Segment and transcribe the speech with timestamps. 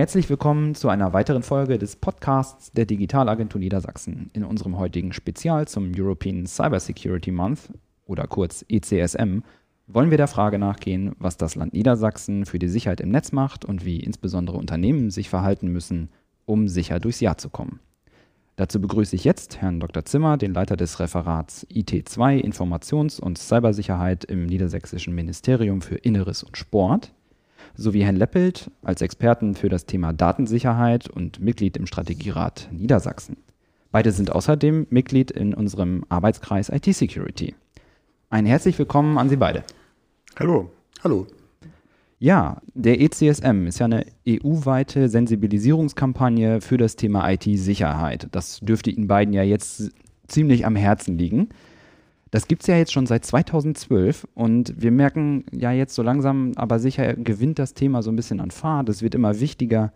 [0.00, 4.30] Herzlich willkommen zu einer weiteren Folge des Podcasts der Digitalagentur Niedersachsen.
[4.32, 7.68] In unserem heutigen Spezial zum European Cybersecurity Month
[8.06, 9.40] oder kurz ECSM
[9.88, 13.66] wollen wir der Frage nachgehen, was das Land Niedersachsen für die Sicherheit im Netz macht
[13.66, 16.08] und wie insbesondere Unternehmen sich verhalten müssen,
[16.46, 17.80] um sicher durchs Jahr zu kommen.
[18.56, 20.06] Dazu begrüße ich jetzt Herrn Dr.
[20.06, 26.56] Zimmer, den Leiter des Referats IT2 Informations- und Cybersicherheit im Niedersächsischen Ministerium für Inneres und
[26.56, 27.12] Sport
[27.76, 33.36] sowie Herrn Leppelt als Experten für das Thema Datensicherheit und Mitglied im Strategierat Niedersachsen.
[33.92, 37.54] Beide sind außerdem Mitglied in unserem Arbeitskreis IT Security.
[38.28, 39.64] Ein herzlich willkommen an Sie beide.
[40.38, 40.70] Hallo.
[41.02, 41.26] Hallo.
[42.20, 48.28] Ja, der ECSM ist ja eine EU-weite Sensibilisierungskampagne für das Thema IT-Sicherheit.
[48.30, 49.90] Das dürfte Ihnen beiden ja jetzt
[50.28, 51.48] ziemlich am Herzen liegen.
[52.30, 56.52] Das gibt es ja jetzt schon seit 2012 und wir merken ja jetzt so langsam,
[56.56, 58.88] aber sicher gewinnt das Thema so ein bisschen an Fahrt.
[58.88, 59.92] Es wird immer wichtiger.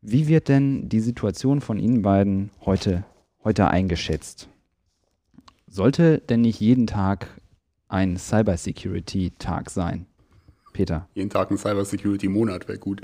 [0.00, 3.04] Wie wird denn die Situation von Ihnen beiden heute,
[3.44, 4.48] heute eingeschätzt?
[5.68, 7.28] Sollte denn nicht jeden Tag
[7.88, 10.06] ein Cybersecurity-Tag sein?
[10.72, 11.08] Peter.
[11.14, 13.02] Jeden Tag ein Cybersecurity-Monat wäre gut.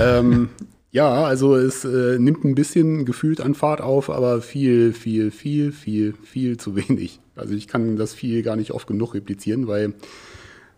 [0.00, 0.48] ähm,
[0.94, 5.72] ja, also es äh, nimmt ein bisschen gefühlt an Fahrt auf, aber viel, viel, viel,
[5.72, 7.18] viel, viel zu wenig.
[7.34, 9.94] Also ich kann das viel gar nicht oft genug replizieren, weil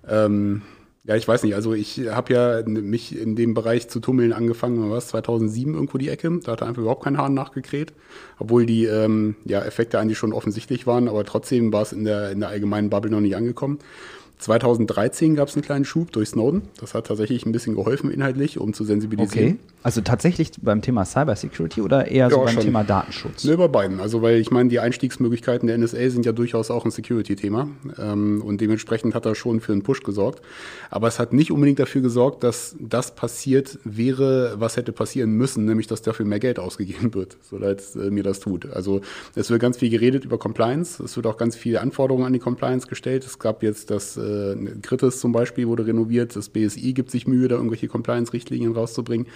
[0.09, 0.63] ähm,
[1.05, 1.55] ja, ich weiß nicht.
[1.55, 6.09] Also ich habe ja mich in dem Bereich zu tummeln angefangen, was 2007 irgendwo die
[6.09, 6.41] Ecke.
[6.43, 7.93] Da hatte einfach überhaupt kein Hahn nachgekräht,
[8.39, 12.31] obwohl die ähm, ja, Effekte eigentlich schon offensichtlich waren, aber trotzdem war es in der
[12.31, 13.81] in der allgemeinen Bubble noch nicht angekommen.
[14.39, 16.63] 2013 gab es einen kleinen Schub durch Snowden.
[16.79, 19.53] Das hat tatsächlich ein bisschen geholfen inhaltlich, um zu sensibilisieren.
[19.53, 19.59] Okay.
[19.83, 22.63] Also tatsächlich beim Thema Cybersecurity oder eher ja, so beim schon.
[22.65, 23.45] Thema Datenschutz?
[23.45, 24.01] Ne, bei beiden.
[24.01, 27.69] Also weil ich meine, die Einstiegsmöglichkeiten der NSA sind ja durchaus auch ein Security-Thema.
[27.99, 30.43] Ähm, und dementsprechend hat er schon für einen Push gesorgt.
[30.91, 35.65] Aber es hat nicht unbedingt dafür gesorgt, dass das passiert wäre, was hätte passieren müssen,
[35.65, 38.71] nämlich dass dafür mehr Geld ausgegeben wird, so leid äh, mir das tut.
[38.71, 39.01] Also
[39.35, 41.03] es wird ganz viel geredet über Compliance.
[41.03, 43.25] Es wird auch ganz viele Anforderungen an die Compliance gestellt.
[43.25, 47.49] Es gab jetzt das äh, Kritis zum Beispiel wurde renoviert, das BSI gibt sich Mühe,
[47.49, 49.27] da irgendwelche Compliance-Richtlinien rauszubringen.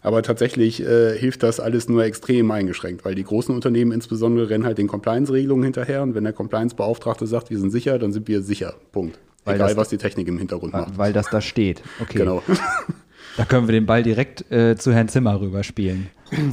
[0.00, 4.64] Aber tatsächlich äh, hilft das alles nur extrem eingeschränkt, weil die großen Unternehmen insbesondere rennen
[4.64, 8.42] halt den Compliance-Regelungen hinterher und wenn der Compliance-Beauftragte sagt, wir sind sicher, dann sind wir
[8.42, 8.74] sicher.
[8.92, 9.18] Punkt.
[9.44, 10.98] Weil Egal, was die Technik im Hintergrund macht.
[10.98, 11.82] Weil das da steht.
[12.00, 12.18] Okay.
[12.18, 12.42] Genau.
[13.38, 16.08] Da können wir den Ball direkt äh, zu Herrn Zimmer rüberspielen.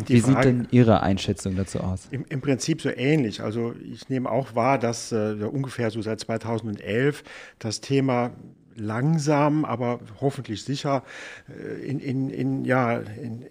[0.05, 2.07] Wie Frage, sieht denn Ihre Einschätzung dazu aus?
[2.11, 3.41] Im, Im, Prinzip so ähnlich.
[3.41, 7.23] Also ich nehme auch wahr, dass äh, ungefähr so seit 2011
[7.57, 8.33] das Thema
[8.75, 11.03] langsam, aber hoffentlich sicher
[11.49, 13.47] äh, in, in, in, ja, in,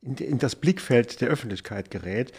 [0.00, 2.32] in, in das Blickfeld der Öffentlichkeit gerät.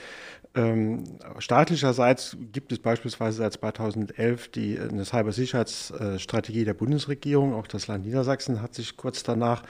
[0.53, 1.05] Ähm,
[1.39, 7.53] staatlicherseits gibt es beispielsweise seit 2011 die, eine Cybersicherheitsstrategie der Bundesregierung.
[7.53, 9.63] Auch das Land Niedersachsen hat sich kurz danach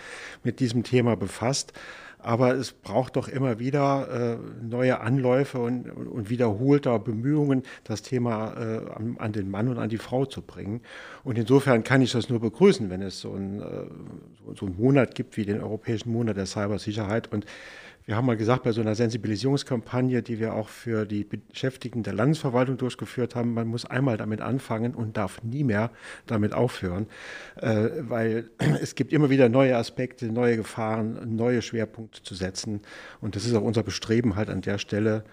[0.43, 1.73] mit diesem Thema befasst.
[2.23, 8.53] Aber es braucht doch immer wieder äh, neue Anläufe und, und, wiederholter Bemühungen, das Thema
[8.53, 10.81] äh, an, an, den Mann und an die Frau zu bringen.
[11.23, 15.15] Und insofern kann ich das nur begrüßen, wenn es so, ein, äh, so einen Monat
[15.15, 17.31] gibt wie den Europäischen Monat der Cybersicherheit.
[17.31, 17.45] Und
[18.05, 22.13] wir haben mal gesagt, bei so einer Sensibilisierungskampagne, die wir auch für die Beschäftigten der
[22.13, 25.91] Landesverwaltung durchgeführt haben, man muss einmal damit anfangen und darf nie mehr
[26.25, 27.07] damit aufhören,
[27.57, 28.49] äh, weil
[28.81, 32.81] es gibt immer wieder neue Aspekte, neue Gefahren, neue Schwerpunkte zu setzen.
[33.19, 35.23] Und das ist auch unser Bestreben halt an der Stelle,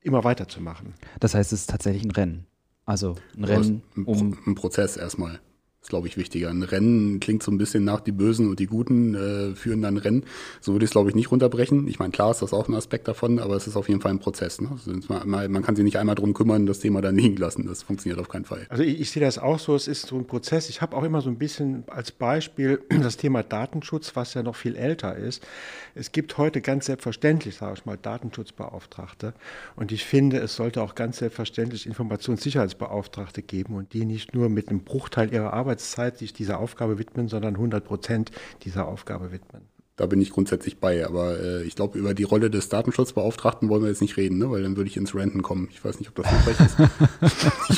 [0.00, 0.94] immer weiterzumachen.
[1.18, 2.46] Das heißt, es ist tatsächlich ein Rennen.
[2.84, 4.36] Also ein Rennen um.
[4.46, 5.40] Ein Prozess erstmal
[5.84, 6.48] ist, glaube ich, wichtiger.
[6.48, 9.98] Ein Rennen klingt so ein bisschen nach, die Bösen und die Guten äh, führen dann
[9.98, 10.24] Rennen.
[10.62, 11.86] So würde ich es, glaube ich, nicht runterbrechen.
[11.88, 14.12] Ich meine, klar ist das auch ein Aspekt davon, aber es ist auf jeden Fall
[14.12, 14.62] ein Prozess.
[14.62, 14.70] Ne?
[14.72, 17.66] Also man, man, kann sich nicht einmal drum kümmern, das Thema dann liegen lassen.
[17.66, 18.66] Das funktioniert auf keinen Fall.
[18.70, 20.70] Also ich, ich sehe das auch so, es ist so ein Prozess.
[20.70, 24.56] Ich habe auch immer so ein bisschen als Beispiel das Thema Datenschutz, was ja noch
[24.56, 25.46] viel älter ist.
[25.94, 29.34] Es gibt heute ganz selbstverständlich, sage ich mal, Datenschutzbeauftragte.
[29.76, 34.70] Und ich finde, es sollte auch ganz selbstverständlich Informationssicherheitsbeauftragte geben und die nicht nur mit
[34.70, 38.30] einem Bruchteil ihrer Arbeit Arbeitszeit sich dieser Aufgabe widmen, sondern 100 Prozent
[38.62, 39.62] dieser Aufgabe widmen.
[39.96, 43.82] Da bin ich grundsätzlich bei, aber äh, ich glaube, über die Rolle des Datenschutzbeauftragten wollen
[43.82, 44.50] wir jetzt nicht reden, ne?
[44.50, 45.68] weil dann würde ich ins Renten kommen.
[45.72, 46.66] Ich weiß nicht, ob das hilfreich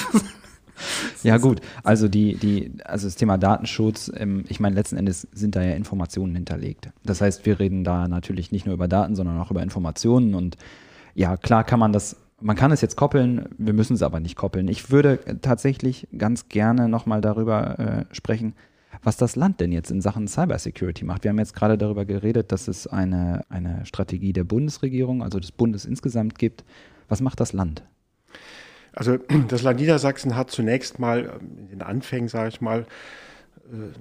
[0.03, 0.25] ist.
[1.25, 5.57] ja gut, also die, die, also das Thema Datenschutz, ähm, ich meine, letzten Endes sind
[5.57, 6.91] da ja Informationen hinterlegt.
[7.05, 10.57] Das heißt, wir reden da natürlich nicht nur über Daten, sondern auch über Informationen und
[11.15, 14.37] ja, klar kann man das man kann es jetzt koppeln, wir müssen es aber nicht
[14.37, 14.69] koppeln.
[14.69, 18.55] Ich würde tatsächlich ganz gerne nochmal darüber äh, sprechen,
[19.03, 21.25] was das Land denn jetzt in Sachen Cybersecurity macht.
[21.25, 25.53] Wir haben jetzt gerade darüber geredet, dass es eine, eine Strategie der Bundesregierung, also des
[25.53, 26.65] Bundes insgesamt gibt.
[27.09, 27.83] Was macht das Land?
[28.93, 29.19] Also
[29.49, 32.87] das Land Niedersachsen hat zunächst mal in den Anfängen, sage ich mal,
[33.71, 33.93] äh,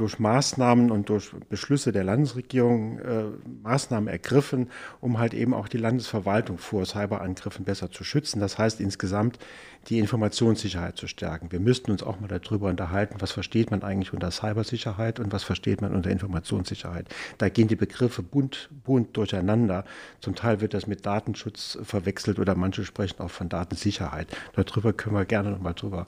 [0.00, 3.24] durch Maßnahmen und durch Beschlüsse der Landesregierung äh,
[3.62, 8.40] Maßnahmen ergriffen, um halt eben auch die Landesverwaltung vor Cyberangriffen besser zu schützen.
[8.40, 9.38] Das heißt insgesamt
[9.88, 11.50] die Informationssicherheit zu stärken.
[11.50, 15.44] Wir müssten uns auch mal darüber unterhalten, was versteht man eigentlich unter Cybersicherheit und was
[15.44, 17.06] versteht man unter Informationssicherheit.
[17.38, 19.84] Da gehen die Begriffe bunt, bunt durcheinander.
[20.20, 24.28] Zum Teil wird das mit Datenschutz verwechselt oder manche sprechen auch von Datensicherheit.
[24.54, 26.06] Darüber können wir gerne noch mal drüber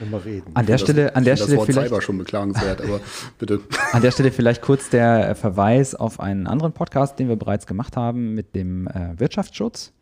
[0.00, 0.50] noch mal reden.
[0.54, 3.00] An der Stelle, an der Stelle das Wort vielleicht, Cyber schon beklagenswert, aber
[3.38, 3.60] bitte.
[3.92, 7.96] an der Stelle vielleicht kurz der Verweis auf einen anderen Podcast, den wir bereits gemacht
[7.96, 9.92] haben mit dem äh, Wirtschaftsschutz.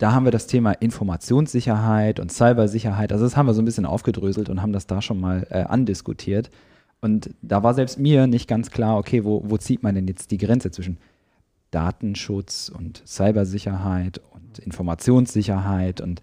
[0.00, 3.84] Da haben wir das Thema Informationssicherheit und Cybersicherheit, also das haben wir so ein bisschen
[3.84, 6.50] aufgedröselt und haben das da schon mal äh, andiskutiert.
[7.02, 10.30] Und da war selbst mir nicht ganz klar, okay, wo, wo zieht man denn jetzt
[10.30, 10.96] die Grenze zwischen
[11.70, 16.22] Datenschutz und Cybersicherheit und Informationssicherheit und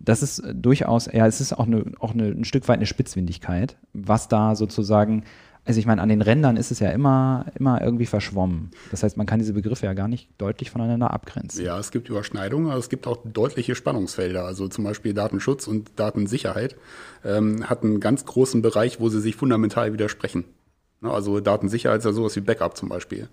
[0.00, 3.76] das ist durchaus, ja, es ist auch, eine, auch eine, ein Stück weit eine Spitzfindigkeit,
[3.92, 5.24] was da sozusagen
[5.68, 8.70] also ich meine, an den Rändern ist es ja immer, immer irgendwie verschwommen.
[8.90, 11.62] Das heißt, man kann diese Begriffe ja gar nicht deutlich voneinander abgrenzen.
[11.62, 14.46] Ja, es gibt Überschneidungen, aber es gibt auch deutliche Spannungsfelder.
[14.46, 16.76] Also zum Beispiel Datenschutz und Datensicherheit
[17.22, 20.44] ähm, hat einen ganz großen Bereich, wo sie sich fundamental widersprechen.
[21.02, 23.28] Ne, also Datensicherheit ist ja sowas wie Backup zum Beispiel.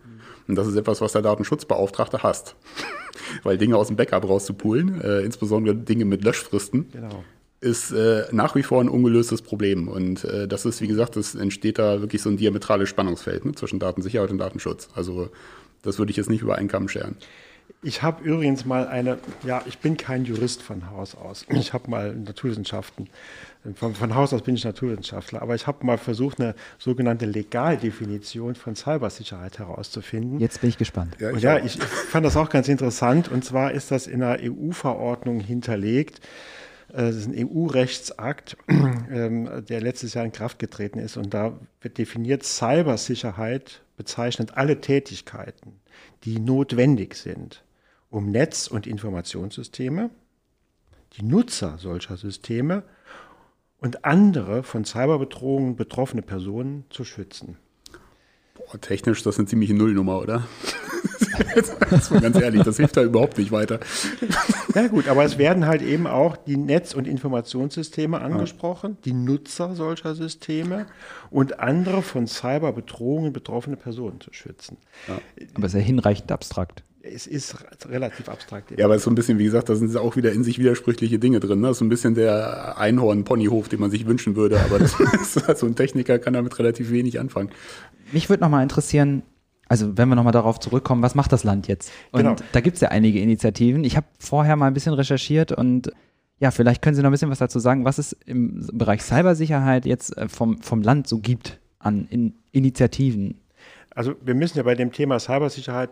[0.49, 2.57] Und das ist etwas, was der Datenschutzbeauftragte hasst.
[3.43, 7.23] Weil Dinge aus dem Backup rauszupulen, äh, insbesondere Dinge mit Löschfristen, genau
[7.65, 9.87] ist äh, nach wie vor ein ungelöstes Problem.
[9.87, 13.53] Und äh, das ist, wie gesagt, es entsteht da wirklich so ein diametrales Spannungsfeld ne,
[13.53, 14.87] zwischen Datensicherheit und Datenschutz.
[14.95, 15.29] Also
[15.81, 17.17] das würde ich jetzt nicht über einen Kamm scheren.
[17.81, 21.45] Ich habe übrigens mal eine, ja, ich bin kein Jurist von Haus aus.
[21.49, 23.09] Ich habe mal Naturwissenschaften,
[23.73, 28.53] von, von, Haus aus bin ich Naturwissenschaftler, aber ich habe mal versucht, eine sogenannte Legaldefinition
[28.53, 30.39] von Cybersicherheit herauszufinden.
[30.39, 31.15] Jetzt bin ich gespannt.
[31.19, 33.31] Ja, ich, ja, ich fand das auch ganz interessant.
[33.31, 36.21] Und zwar ist das in einer EU-Verordnung hinterlegt.
[36.95, 41.17] Äh, das ist ein EU-Rechtsakt, ähm, der letztes Jahr in Kraft getreten ist.
[41.17, 45.79] Und da wird definiert, Cybersicherheit bezeichnet alle Tätigkeiten,
[46.23, 47.63] die notwendig sind,
[48.09, 50.09] um Netz- und Informationssysteme,
[51.13, 52.83] die Nutzer solcher Systeme
[53.77, 57.57] und andere von Cyberbedrohungen betroffene Personen zu schützen.
[58.55, 60.47] Boah, technisch, das ist eine ziemliche Nullnummer, oder?
[61.89, 63.79] das war ganz ehrlich, das hilft da überhaupt nicht weiter.
[64.73, 69.75] Ja gut, aber es werden halt eben auch die Netz- und Informationssysteme angesprochen, die Nutzer
[69.75, 70.87] solcher Systeme
[71.29, 74.77] und andere von Cyberbedrohungen betroffene Personen zu schützen.
[75.07, 75.19] Ja.
[75.53, 77.55] Aber es ist ja hinreichend abstrakt es ist
[77.87, 78.71] relativ abstrakt.
[78.77, 80.59] Ja, aber es ist so ein bisschen, wie gesagt, da sind auch wieder in sich
[80.59, 81.61] widersprüchliche Dinge drin.
[81.61, 81.67] Ne?
[81.67, 85.47] Das ist so ein bisschen der Einhorn-Ponyhof, den man sich wünschen würde, aber das ist,
[85.47, 87.49] also ein Techniker kann damit relativ wenig anfangen.
[88.11, 89.23] Mich würde nochmal interessieren,
[89.67, 91.91] also wenn wir nochmal darauf zurückkommen, was macht das Land jetzt?
[92.11, 92.35] Und genau.
[92.51, 93.83] da gibt es ja einige Initiativen.
[93.83, 95.91] Ich habe vorher mal ein bisschen recherchiert und
[96.39, 99.85] ja, vielleicht können Sie noch ein bisschen was dazu sagen, was es im Bereich Cybersicherheit
[99.85, 103.39] jetzt äh, vom, vom Land so gibt an in Initiativen.
[103.91, 105.91] Also wir müssen ja bei dem Thema Cybersicherheit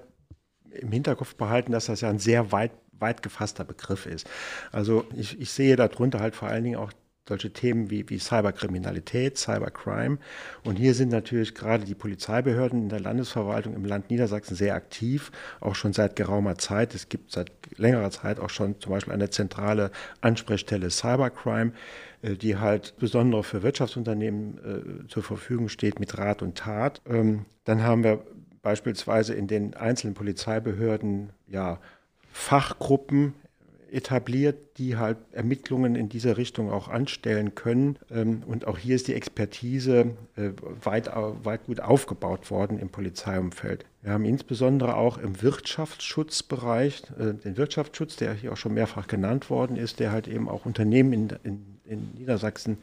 [0.76, 4.30] im Hinterkopf behalten, dass das ja ein sehr weit, weit gefasster Begriff ist.
[4.72, 6.92] Also ich, ich sehe darunter halt vor allen Dingen auch
[7.28, 10.18] solche Themen wie, wie Cyberkriminalität, Cybercrime.
[10.64, 15.32] Und hier sind natürlich gerade die Polizeibehörden in der Landesverwaltung im Land Niedersachsen sehr aktiv,
[15.62, 16.94] auch schon seit geraumer Zeit.
[16.94, 21.72] Es gibt seit längerer Zeit auch schon zum Beispiel eine zentrale Ansprechstelle Cybercrime,
[22.24, 27.02] äh, die halt besonders für Wirtschaftsunternehmen äh, zur Verfügung steht mit Rat und Tat.
[27.08, 28.26] Ähm, dann haben wir
[28.64, 31.80] beispielsweise in den einzelnen Polizeibehörden ja
[32.32, 33.36] Fachgruppen
[33.92, 38.00] etabliert, die halt Ermittlungen in dieser Richtung auch anstellen können.
[38.10, 40.50] Ähm, und auch hier ist die Expertise äh,
[40.84, 41.12] weit,
[41.44, 43.86] weit gut aufgebaut worden im Polizeiumfeld.
[44.02, 49.52] Wir haben insbesondere auch im Wirtschaftsschutzbereich äh, den Wirtschaftsschutz, der hier auch schon mehrfach genannt
[49.52, 52.80] worden ist, der halt eben auch Unternehmen in, in, in Niedersachsen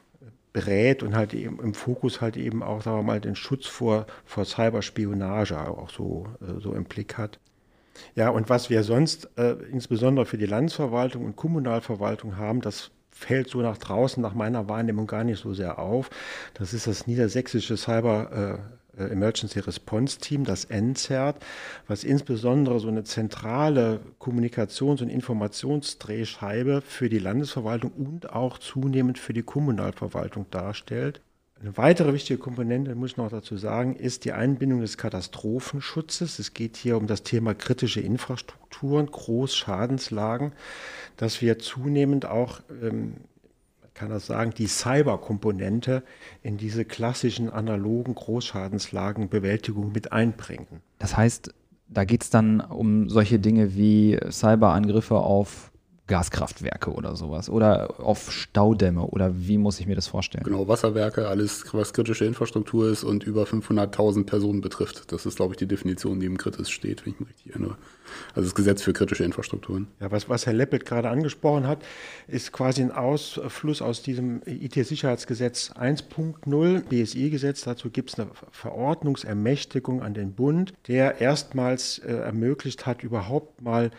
[0.53, 4.07] berät und halt eben im Fokus halt eben auch, sagen wir mal, den Schutz vor,
[4.25, 7.39] vor Cyberspionage auch so, äh, so im Blick hat.
[8.15, 13.49] Ja, und was wir sonst äh, insbesondere für die Landesverwaltung und Kommunalverwaltung haben, das fällt
[13.49, 16.11] so nach draußen nach meiner Wahrnehmung gar nicht so sehr auf.
[16.55, 21.37] Das ist das niedersächsische Cyber äh, Emergency Response Team, das NCERT,
[21.87, 29.33] was insbesondere so eine zentrale Kommunikations- und Informationsdrehscheibe für die Landesverwaltung und auch zunehmend für
[29.33, 31.21] die Kommunalverwaltung darstellt.
[31.63, 36.39] Eine weitere wichtige Komponente, muss ich noch dazu sagen, ist die Einbindung des Katastrophenschutzes.
[36.39, 40.53] Es geht hier um das Thema kritische Infrastrukturen, Großschadenslagen,
[41.19, 43.17] dass wir zunehmend auch ähm,
[44.01, 46.03] kann das sagen, die Cyber-Komponente
[46.43, 50.81] in diese klassischen analogen Großschadenslagenbewältigung mit einbringen.
[50.99, 51.53] Das heißt,
[51.87, 55.70] da geht es dann um solche Dinge wie Cyberangriffe auf
[56.11, 60.43] Gaskraftwerke oder sowas oder auf Staudämme oder wie muss ich mir das vorstellen?
[60.43, 65.13] Genau, Wasserwerke, alles, was kritische Infrastruktur ist und über 500.000 Personen betrifft.
[65.13, 67.77] Das ist, glaube ich, die Definition, die im Kritis steht, wenn ich mich richtig erinnere.
[68.35, 69.87] Also das Gesetz für kritische Infrastrukturen.
[70.01, 71.79] Ja, was, was Herr Leppelt gerade angesprochen hat,
[72.27, 77.63] ist quasi ein Ausfluss aus diesem IT-Sicherheitsgesetz 1.0, BSI-Gesetz.
[77.63, 83.93] Dazu gibt es eine Verordnungsermächtigung an den Bund, der erstmals äh, ermöglicht hat, überhaupt mal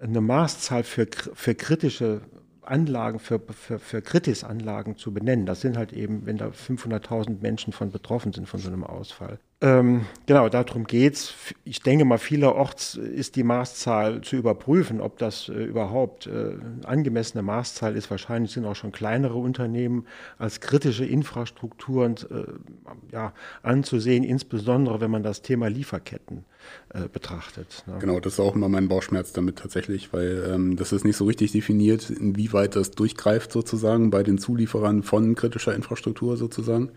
[0.00, 2.22] eine Maßzahl für, für kritische
[2.62, 5.46] Anlagen, für, für, für Kritisanlagen zu benennen.
[5.46, 9.38] Das sind halt eben, wenn da 500.000 Menschen von betroffen sind von so einem Ausfall.
[9.60, 11.34] Ähm, genau, darum geht es.
[11.64, 16.52] Ich denke mal, vielerorts ist die Maßzahl zu überprüfen, ob das äh, überhaupt äh,
[16.84, 18.08] angemessene Maßzahl ist.
[18.08, 20.06] Wahrscheinlich sind auch schon kleinere Unternehmen
[20.38, 23.32] als kritische Infrastrukturen äh, ja,
[23.64, 26.44] anzusehen, insbesondere wenn man das Thema Lieferketten
[26.90, 27.82] äh, betrachtet.
[27.88, 27.96] Ne?
[27.98, 31.24] Genau, das ist auch immer mein Bauchschmerz damit tatsächlich, weil ähm, das ist nicht so
[31.24, 36.90] richtig definiert, inwieweit das durchgreift sozusagen bei den Zulieferern von kritischer Infrastruktur sozusagen.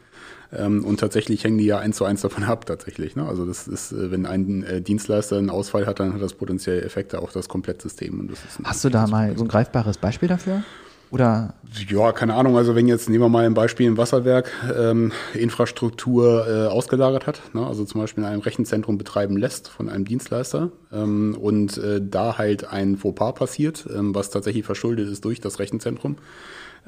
[0.53, 3.15] Ähm, und tatsächlich hängen die ja eins zu eins davon ab, tatsächlich.
[3.15, 3.25] Ne?
[3.25, 6.83] Also das ist, äh, wenn ein äh, Dienstleister einen Ausfall hat, dann hat das potenziell
[6.83, 8.29] Effekte auf das Komplettsystem.
[8.63, 10.63] Hast du da mal so ein greifbares Beispiel dafür?
[11.11, 11.55] Oder?
[11.89, 12.55] Ja, keine Ahnung.
[12.55, 17.41] Also wenn jetzt, nehmen wir mal ein Beispiel, ein Wasserwerk ähm, Infrastruktur äh, ausgelagert hat,
[17.53, 17.67] ne?
[17.67, 22.37] also zum Beispiel in einem Rechenzentrum betreiben lässt von einem Dienstleister ähm, und äh, da
[22.37, 26.15] halt ein Fauxpas passiert, ähm, was tatsächlich verschuldet ist durch das Rechenzentrum,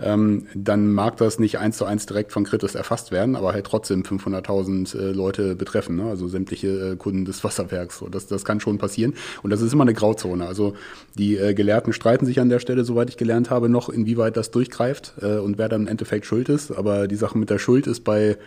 [0.01, 3.65] ähm, dann mag das nicht eins zu eins direkt von Kritis erfasst werden, aber halt
[3.65, 6.05] trotzdem 500.000 äh, Leute betreffen, ne?
[6.05, 7.99] also sämtliche äh, Kunden des Wasserwerks.
[7.99, 10.47] So, das, das kann schon passieren und das ist immer eine Grauzone.
[10.47, 10.73] Also
[11.15, 14.49] die äh, Gelehrten streiten sich an der Stelle, soweit ich gelernt habe, noch, inwieweit das
[14.49, 16.71] durchgreift äh, und wer dann im Endeffekt schuld ist.
[16.71, 18.37] Aber die Sache mit der Schuld ist bei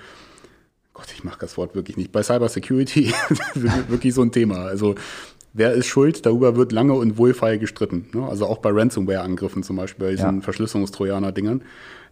[0.94, 2.10] Gott, ich mache das Wort wirklich nicht.
[2.10, 3.12] Bei Cybersecurity
[3.88, 4.64] wirklich so ein Thema.
[4.64, 4.94] Also
[5.56, 8.06] wer ist schuld, darüber wird lange und wohlfeil gestritten.
[8.12, 8.26] Ne?
[8.28, 10.42] Also auch bei Ransomware-Angriffen zum Beispiel, bei diesen ja.
[10.42, 11.62] Verschlüsselungstrojaner-Dingern.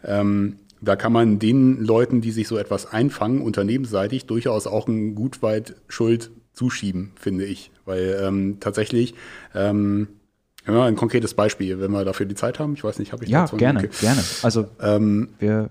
[0.04, 5.14] Ähm, da kann man den Leuten, die sich so etwas einfangen, unternehmensseitig durchaus auch ein
[5.14, 7.70] gut weit Schuld zuschieben, finde ich.
[7.84, 9.14] Weil ähm, tatsächlich,
[9.54, 10.08] ähm,
[10.66, 12.74] ja, ein konkretes Beispiel, wenn wir dafür die Zeit haben.
[12.74, 13.56] Ich weiß nicht, habe ich ja, dazu?
[13.56, 13.90] gerne, okay.
[14.00, 14.22] gerne.
[14.42, 15.68] Also ähm, wir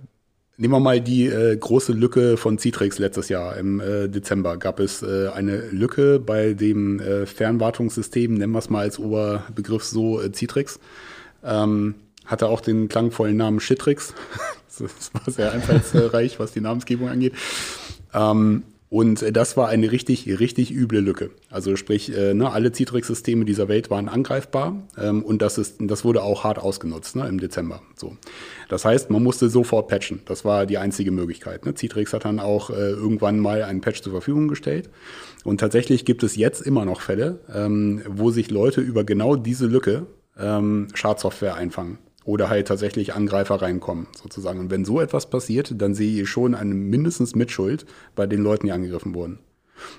[0.55, 3.57] Nehmen wir mal die äh, große Lücke von Citrix letztes Jahr.
[3.57, 8.69] Im äh, Dezember gab es äh, eine Lücke bei dem äh, Fernwartungssystem, nennen wir es
[8.69, 10.79] mal als Oberbegriff so, äh, Citrix.
[11.43, 11.95] Ähm,
[12.25, 14.13] hatte auch den klangvollen Namen Shitrix.
[14.79, 17.33] das war sehr einfallsreich, was die Namensgebung angeht.
[18.13, 18.61] Ähm,
[18.93, 21.31] und das war eine richtig, richtig üble Lücke.
[21.49, 26.05] Also sprich, äh, ne, alle Citrix-Systeme dieser Welt waren angreifbar ähm, und das, ist, das
[26.05, 27.81] wurde auch hart ausgenutzt ne, im Dezember.
[27.95, 28.15] So.
[28.69, 30.21] Das heißt, man musste sofort patchen.
[30.25, 31.65] Das war die einzige Möglichkeit.
[31.65, 31.73] Ne?
[31.73, 34.91] Citrix hat dann auch äh, irgendwann mal einen Patch zur Verfügung gestellt.
[35.43, 39.65] Und tatsächlich gibt es jetzt immer noch Fälle, ähm, wo sich Leute über genau diese
[39.65, 40.05] Lücke
[40.37, 44.59] ähm, Schadsoftware einfangen oder halt tatsächlich Angreifer reinkommen, sozusagen.
[44.59, 48.67] Und wenn so etwas passiert, dann sehe ich schon eine mindestens Mitschuld bei den Leuten,
[48.67, 49.39] die angegriffen wurden.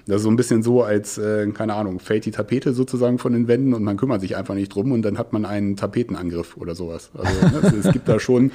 [0.07, 3.33] Das ist so ein bisschen so, als, äh, keine Ahnung, fällt die Tapete sozusagen von
[3.33, 6.57] den Wänden und man kümmert sich einfach nicht drum und dann hat man einen Tapetenangriff
[6.57, 7.11] oder sowas.
[7.15, 8.53] Also ne, es gibt da schon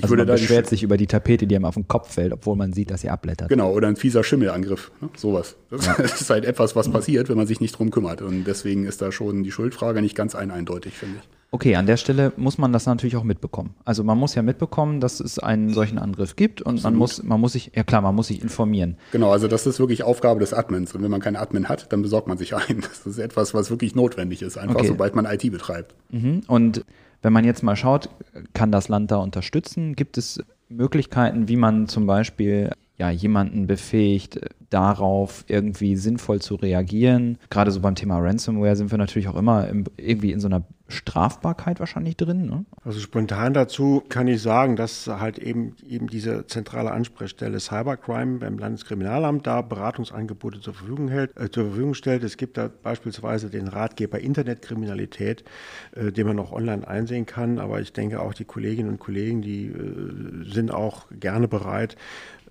[0.00, 2.32] ich also würde man beschwert sich über die Tapete, die einem auf den Kopf fällt,
[2.32, 3.50] obwohl man sieht, dass sie abblättert.
[3.50, 5.10] Genau, oder ein fieser Schimmelangriff, ne?
[5.16, 5.56] sowas.
[5.70, 5.94] Das, ja.
[5.94, 8.22] ist halt etwas, was passiert, wenn man sich nicht drum kümmert.
[8.22, 11.28] Und deswegen ist da schon die Schuldfrage nicht ganz ein eindeutig, finde ich.
[11.52, 13.74] Okay, an der Stelle muss man das natürlich auch mitbekommen.
[13.84, 17.40] Also man muss ja mitbekommen, dass es einen solchen Angriff gibt und man muss, man
[17.40, 18.96] muss sich, ja klar, man muss sich informieren.
[19.12, 20.94] Genau, also das ist wirklich Aufgabe des Admins.
[20.94, 22.80] Und wenn man keinen Admin hat, dann besorgt man sich einen.
[22.90, 24.88] Das ist etwas, was wirklich notwendig ist, einfach okay.
[24.88, 25.94] sobald man IT betreibt.
[26.10, 26.42] Mhm.
[26.48, 26.84] Und
[27.22, 28.08] wenn man jetzt mal schaut,
[28.54, 29.94] kann das Land da unterstützen?
[29.94, 37.38] Gibt es Möglichkeiten, wie man zum Beispiel ja, jemanden befähigt, darauf irgendwie sinnvoll zu reagieren.
[37.50, 40.62] Gerade so beim Thema Ransomware sind wir natürlich auch immer im, irgendwie in so einer
[40.90, 42.46] Strafbarkeit wahrscheinlich drin.
[42.46, 42.64] Ne?
[42.84, 48.58] Also spontan dazu kann ich sagen, dass halt eben, eben diese zentrale Ansprechstelle Cybercrime beim
[48.58, 52.24] Landeskriminalamt da Beratungsangebote zur Verfügung, hält, äh, zur Verfügung stellt.
[52.24, 55.44] Es gibt da beispielsweise den Ratgeber Internetkriminalität,
[55.94, 57.58] äh, den man auch online einsehen kann.
[57.58, 61.96] Aber ich denke auch die Kolleginnen und Kollegen, die äh, sind auch gerne bereit,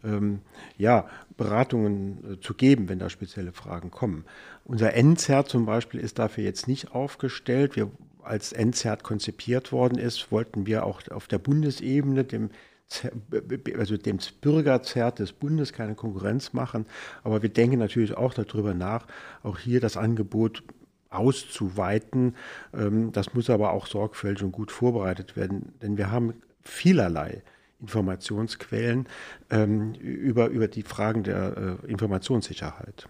[0.04, 0.40] ähm,
[0.78, 4.26] ja, Beratungen äh, zu geben, wenn da spezielle Fragen kommen.
[4.66, 7.76] Unser NZERT zum Beispiel ist dafür jetzt nicht aufgestellt.
[7.76, 7.92] Wir,
[8.24, 12.50] als NZERT konzipiert worden ist, wollten wir auch auf der Bundesebene dem
[13.78, 16.88] also dem Bürgerzert des Bundes keine Konkurrenz machen.
[17.24, 19.06] Aber wir denken natürlich auch darüber nach,
[19.44, 20.64] auch hier das Angebot
[21.10, 22.36] auszuweiten.
[22.74, 27.44] Ähm, das muss aber auch sorgfältig und gut vorbereitet werden, denn wir haben vielerlei
[27.82, 29.08] Informationsquellen
[29.50, 33.08] ähm, über, über die Fragen der äh, Informationssicherheit.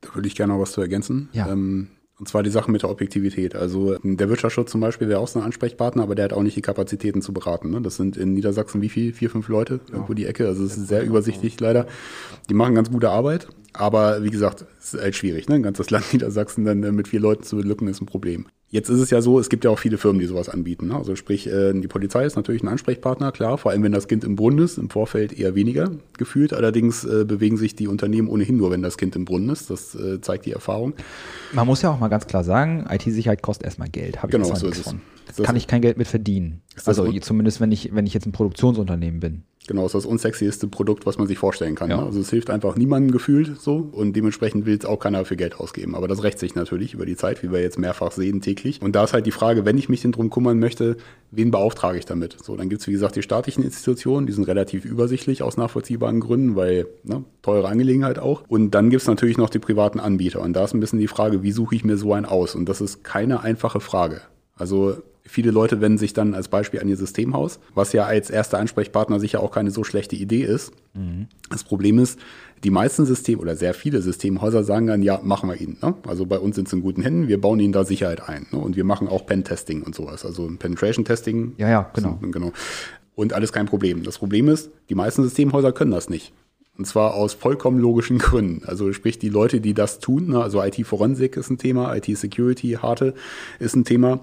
[0.00, 1.28] Da würde ich gerne noch was zu ergänzen.
[1.32, 1.50] Ja.
[1.50, 3.54] Ähm, Und zwar die Sache mit der Objektivität.
[3.56, 6.54] Also der Wirtschaftsschutz zum Beispiel wäre auch so ein Ansprechpartner, aber der hat auch nicht
[6.54, 7.70] die Kapazitäten zu beraten.
[7.70, 7.80] Ne?
[7.80, 9.14] Das sind in Niedersachsen wie viel?
[9.14, 9.94] Vier, fünf Leute ja.
[9.94, 10.46] irgendwo die Ecke.
[10.46, 11.86] Also es ist sehr übersichtlich leider.
[12.50, 15.48] Die machen ganz gute Arbeit, aber wie gesagt, es ist halt schwierig.
[15.48, 15.56] Ne?
[15.56, 18.46] Ein ganzes Land Niedersachsen dann äh, mit vier Leuten zu belücken, ist ein Problem.
[18.72, 20.88] Jetzt ist es ja so, es gibt ja auch viele Firmen, die sowas anbieten.
[20.88, 20.96] Ne?
[20.96, 24.22] Also sprich, äh, die Polizei ist natürlich ein Ansprechpartner, klar, vor allem wenn das Kind
[24.22, 26.52] im Brunnen ist, im Vorfeld eher weniger gefühlt.
[26.52, 29.70] Allerdings äh, bewegen sich die Unternehmen ohnehin nur, wenn das Kind im Brunnen ist.
[29.70, 30.94] Das äh, zeigt die Erfahrung.
[31.52, 34.18] Man muss ja auch mal ganz klar sagen, IT-Sicherheit kostet erstmal Geld.
[34.18, 34.94] Habe ich genau, so ist es.
[35.36, 36.62] Da kann ich kein Geld mit verdienen.
[36.84, 39.42] Also zumindest, wenn ich, wenn ich jetzt ein Produktionsunternehmen bin.
[39.70, 41.90] Genau, ist das unsexieste Produkt, was man sich vorstellen kann.
[41.90, 41.98] Ja.
[41.98, 42.02] Ne?
[42.02, 45.60] Also es hilft einfach niemandem gefühlt so und dementsprechend will es auch keiner für Geld
[45.60, 45.94] ausgeben.
[45.94, 48.82] Aber das rächt sich natürlich über die Zeit, wie wir jetzt mehrfach sehen täglich.
[48.82, 50.96] Und da ist halt die Frage, wenn ich mich denn drum kümmern möchte,
[51.30, 52.36] wen beauftrage ich damit?
[52.42, 56.18] So, dann gibt es wie gesagt die staatlichen Institutionen, die sind relativ übersichtlich aus nachvollziehbaren
[56.18, 58.42] Gründen, weil ne, teure Angelegenheit auch.
[58.48, 60.40] Und dann gibt es natürlich noch die privaten Anbieter.
[60.40, 62.56] Und da ist ein bisschen die Frage, wie suche ich mir so einen aus?
[62.56, 64.20] Und das ist keine einfache Frage.
[64.60, 64.98] Also
[65.30, 69.20] Viele Leute wenden sich dann als Beispiel an ihr Systemhaus, was ja als erster Ansprechpartner
[69.20, 70.72] sicher auch keine so schlechte Idee ist.
[70.94, 71.28] Mhm.
[71.50, 72.18] Das Problem ist,
[72.64, 75.76] die meisten Systeme oder sehr viele Systemhäuser sagen dann, ja, machen wir ihn.
[75.82, 75.94] Ne?
[76.04, 78.46] Also bei uns sind es in guten Händen, wir bauen ihnen da Sicherheit ein.
[78.50, 78.58] Ne?
[78.58, 81.54] Und wir machen auch Pen-Testing und sowas, also Penetration-Testing.
[81.58, 82.18] Ja, ja, genau.
[82.20, 82.52] Sind, genau.
[83.14, 84.02] Und alles kein Problem.
[84.02, 86.32] Das Problem ist, die meisten Systemhäuser können das nicht.
[86.76, 88.64] Und zwar aus vollkommen logischen Gründen.
[88.66, 93.14] Also sprich, die Leute, die das tun, ne, also IT-Forensik ist ein Thema, IT-Security, harte
[93.58, 94.20] ist ein Thema,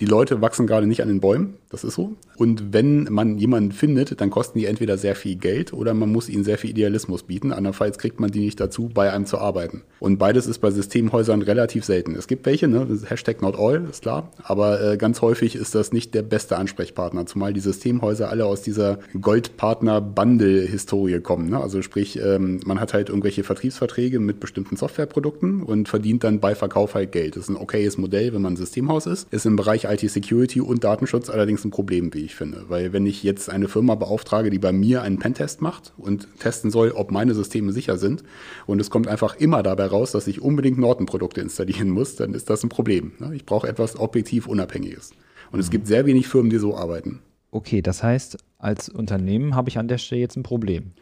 [0.00, 2.14] die Leute wachsen gerade nicht an den Bäumen, das ist so.
[2.36, 6.28] Und wenn man jemanden findet, dann kosten die entweder sehr viel Geld oder man muss
[6.28, 7.52] ihnen sehr viel Idealismus bieten.
[7.52, 9.82] Andernfalls kriegt man die nicht dazu, bei einem zu arbeiten.
[9.98, 12.14] Und beides ist bei Systemhäusern relativ selten.
[12.14, 12.86] Es gibt welche, ne?
[13.06, 14.30] Hashtag not all, ist klar.
[14.44, 18.62] Aber äh, ganz häufig ist das nicht der beste Ansprechpartner, zumal die Systemhäuser alle aus
[18.62, 21.50] dieser Goldpartner-Bundle-Historie kommen.
[21.50, 21.60] Ne?
[21.60, 26.54] Also sprich, ähm, man hat halt irgendwelche Vertriebsverträge mit bestimmten Softwareprodukten und verdient dann bei
[26.54, 27.34] Verkauf halt Geld.
[27.34, 29.26] Das ist ein okayes Modell, wenn man ein Systemhaus ist.
[29.32, 32.64] Ist im Bereich IT-Security und Datenschutz allerdings ein Problem, wie ich finde.
[32.68, 36.70] Weil wenn ich jetzt eine Firma beauftrage, die bei mir einen Pentest macht und testen
[36.70, 38.22] soll, ob meine Systeme sicher sind
[38.66, 42.50] und es kommt einfach immer dabei raus, dass ich unbedingt Norton-Produkte installieren muss, dann ist
[42.50, 43.12] das ein Problem.
[43.18, 43.34] Ne?
[43.34, 45.12] Ich brauche etwas objektiv Unabhängiges.
[45.50, 47.20] Und es gibt sehr wenig Firmen, die so arbeiten.
[47.50, 50.92] Okay, das heißt, als Unternehmen habe ich an der Stelle jetzt ein Problem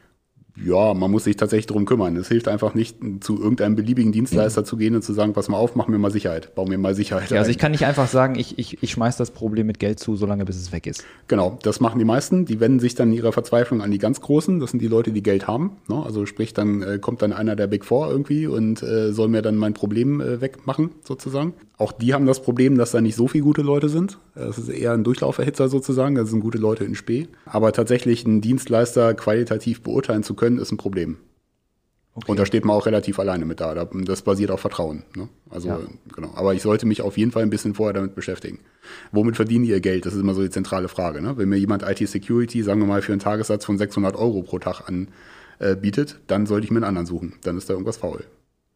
[0.64, 2.16] ja, man muss sich tatsächlich darum kümmern.
[2.16, 5.58] Es hilft einfach nicht, zu irgendeinem beliebigen Dienstleister zu gehen und zu sagen, pass mal
[5.58, 7.30] auf, mach mir mal Sicherheit, bau mir mal Sicherheit.
[7.30, 10.00] Ja, also ich kann nicht einfach sagen, ich, ich, ich schmeiß das Problem mit Geld
[10.00, 11.04] zu, solange bis es weg ist.
[11.28, 12.46] Genau, das machen die meisten.
[12.46, 14.60] Die wenden sich dann in ihrer Verzweiflung an die ganz Großen.
[14.60, 15.76] Das sind die Leute, die Geld haben.
[15.88, 16.02] Ne?
[16.02, 19.42] Also sprich, dann äh, kommt dann einer der Big Four irgendwie und äh, soll mir
[19.42, 21.52] dann mein Problem äh, wegmachen, sozusagen.
[21.78, 24.18] Auch die haben das Problem, dass da nicht so viele gute Leute sind.
[24.34, 26.14] Das ist eher ein Durchlauferhitzer sozusagen.
[26.14, 27.28] Das sind gute Leute in Spee.
[27.44, 31.18] Aber tatsächlich einen Dienstleister qualitativ beurteilen zu können, ist ein Problem.
[32.16, 32.30] Okay.
[32.30, 33.74] Und da steht man auch relativ alleine mit da.
[33.84, 35.02] Das basiert auf Vertrauen.
[35.14, 35.28] Ne?
[35.50, 35.80] Also, ja.
[36.14, 36.32] genau.
[36.34, 38.60] Aber ich sollte mich auf jeden Fall ein bisschen vorher damit beschäftigen.
[39.12, 40.06] Womit verdienen ihr Geld?
[40.06, 41.20] Das ist immer so die zentrale Frage.
[41.20, 41.36] Ne?
[41.36, 44.84] Wenn mir jemand IT-Security, sagen wir mal, für einen Tagessatz von 600 Euro pro Tag
[44.88, 47.34] anbietet, äh, dann sollte ich mir einen anderen suchen.
[47.42, 48.24] Dann ist da irgendwas faul.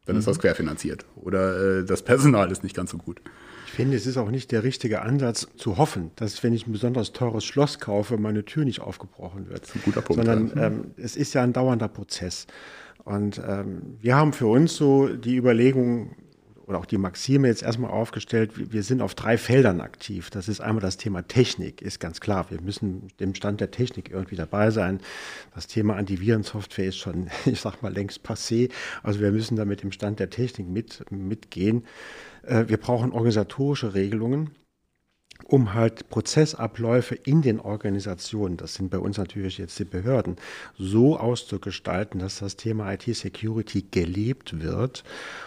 [0.05, 0.21] Dann mhm.
[0.21, 1.07] ist das querfinanziert.
[1.17, 3.23] Oder äh, das Personal ist nicht ganz so gut.
[3.71, 6.73] Ich finde, es ist auch nicht der richtige Ansatz zu hoffen, dass wenn ich ein
[6.73, 9.63] besonders teures Schloss kaufe, meine Tür nicht aufgebrochen wird.
[9.63, 10.25] Das ist ein guter Punkt.
[10.25, 10.67] Sondern ja.
[10.67, 12.49] ähm, es ist ja ein dauernder Prozess.
[13.05, 16.17] Und ähm, wir haben für uns so die Überlegung
[16.71, 20.31] oder auch die Maxime jetzt erstmal aufgestellt, wir sind auf drei Feldern aktiv.
[20.31, 22.47] Das ist einmal das Thema Technik, ist ganz klar.
[22.51, 25.01] Wir müssen dem Stand der Technik irgendwie dabei sein.
[25.53, 28.71] Das Thema Antivirensoftware ist schon, ich sag mal, längst passé.
[29.03, 31.85] Also wir müssen da mit dem Stand der Technik mit, mitgehen.
[32.45, 34.51] Äh, wir brauchen organisatorische Regelungen
[35.45, 40.37] um halt Prozessabläufe in den Organisationen, das sind bei uns natürlich jetzt die Behörden,
[40.79, 45.05] so auszugestalten, dass das Thema IT-Security gelebt wird.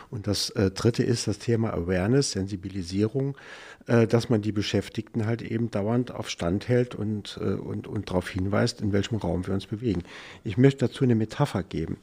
[0.09, 3.35] Und das äh, dritte ist das Thema Awareness, Sensibilisierung,
[3.87, 8.09] äh, dass man die Beschäftigten halt eben dauernd auf Stand hält und, äh, und, und
[8.09, 10.03] darauf hinweist, in welchem Raum wir uns bewegen.
[10.43, 11.97] Ich möchte dazu eine Metapher geben.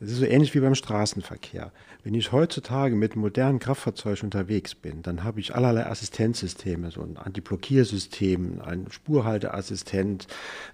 [0.00, 1.72] Das ist so ähnlich wie beim Straßenverkehr.
[2.02, 7.16] Wenn ich heutzutage mit modernen Kraftfahrzeugen unterwegs bin, dann habe ich allerlei Assistenzsysteme, so ein
[7.34, 10.28] Antiblockiersystem, ein Spurhalteassistent,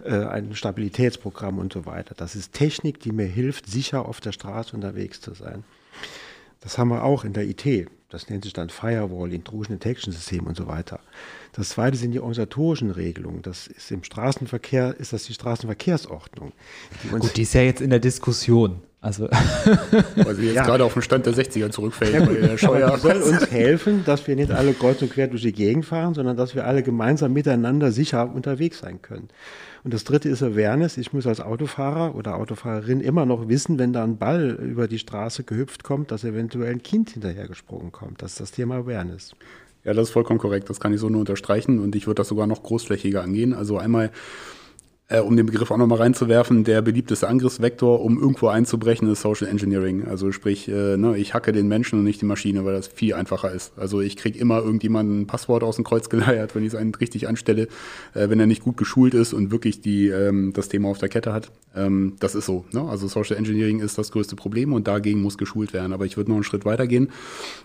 [0.04, 2.14] äh, ein Stabilitätsprogramm und so weiter.
[2.14, 5.64] Das ist Technik, die mir hilft, sicher auf der Straße unterwegs zu sein.
[6.60, 7.88] Das haben wir auch in der IT.
[8.10, 11.00] Das nennt sich dann Firewall, Intrusion Detection System und so weiter.
[11.52, 13.40] Das zweite sind die organisatorischen Regelungen.
[13.40, 16.52] Das ist im Straßenverkehr, ist das die Straßenverkehrsordnung.
[17.04, 18.82] Die Gut, die ist ja jetzt in der Diskussion.
[19.02, 19.28] Also,
[20.16, 20.64] Weil sie jetzt ja.
[20.64, 22.12] gerade auf den Stand der 60er zurückfällt.
[22.12, 25.52] Ja, der Scheuer soll uns helfen, dass wir nicht alle kreuz und quer durch die
[25.52, 29.28] Gegend fahren, sondern dass wir alle gemeinsam miteinander sicher unterwegs sein können.
[29.84, 30.98] Und das dritte ist Awareness.
[30.98, 34.98] Ich muss als Autofahrer oder Autofahrerin immer noch wissen, wenn da ein Ball über die
[34.98, 38.20] Straße gehüpft kommt, dass eventuell ein Kind hinterhergesprungen kommt.
[38.20, 39.32] Das ist das Thema Awareness.
[39.84, 40.68] Ja, das ist vollkommen korrekt.
[40.68, 43.54] Das kann ich so nur unterstreichen und ich würde das sogar noch großflächiger angehen.
[43.54, 44.10] Also einmal
[45.10, 49.48] äh, um den Begriff auch nochmal reinzuwerfen, der beliebteste Angriffsvektor, um irgendwo einzubrechen, ist Social
[49.48, 50.06] Engineering.
[50.06, 53.14] Also sprich, äh, ne, ich hacke den Menschen und nicht die Maschine, weil das viel
[53.14, 53.72] einfacher ist.
[53.76, 56.94] Also ich kriege immer irgendjemanden ein Passwort aus dem Kreuz geleiert, wenn ich es einen
[56.94, 57.62] richtig anstelle,
[58.14, 61.08] äh, wenn er nicht gut geschult ist und wirklich die, ähm, das Thema auf der
[61.08, 61.50] Kette hat.
[61.74, 62.64] Ähm, das ist so.
[62.72, 62.88] Ne?
[62.88, 65.92] Also Social Engineering ist das größte Problem und dagegen muss geschult werden.
[65.92, 67.10] Aber ich würde noch einen Schritt weitergehen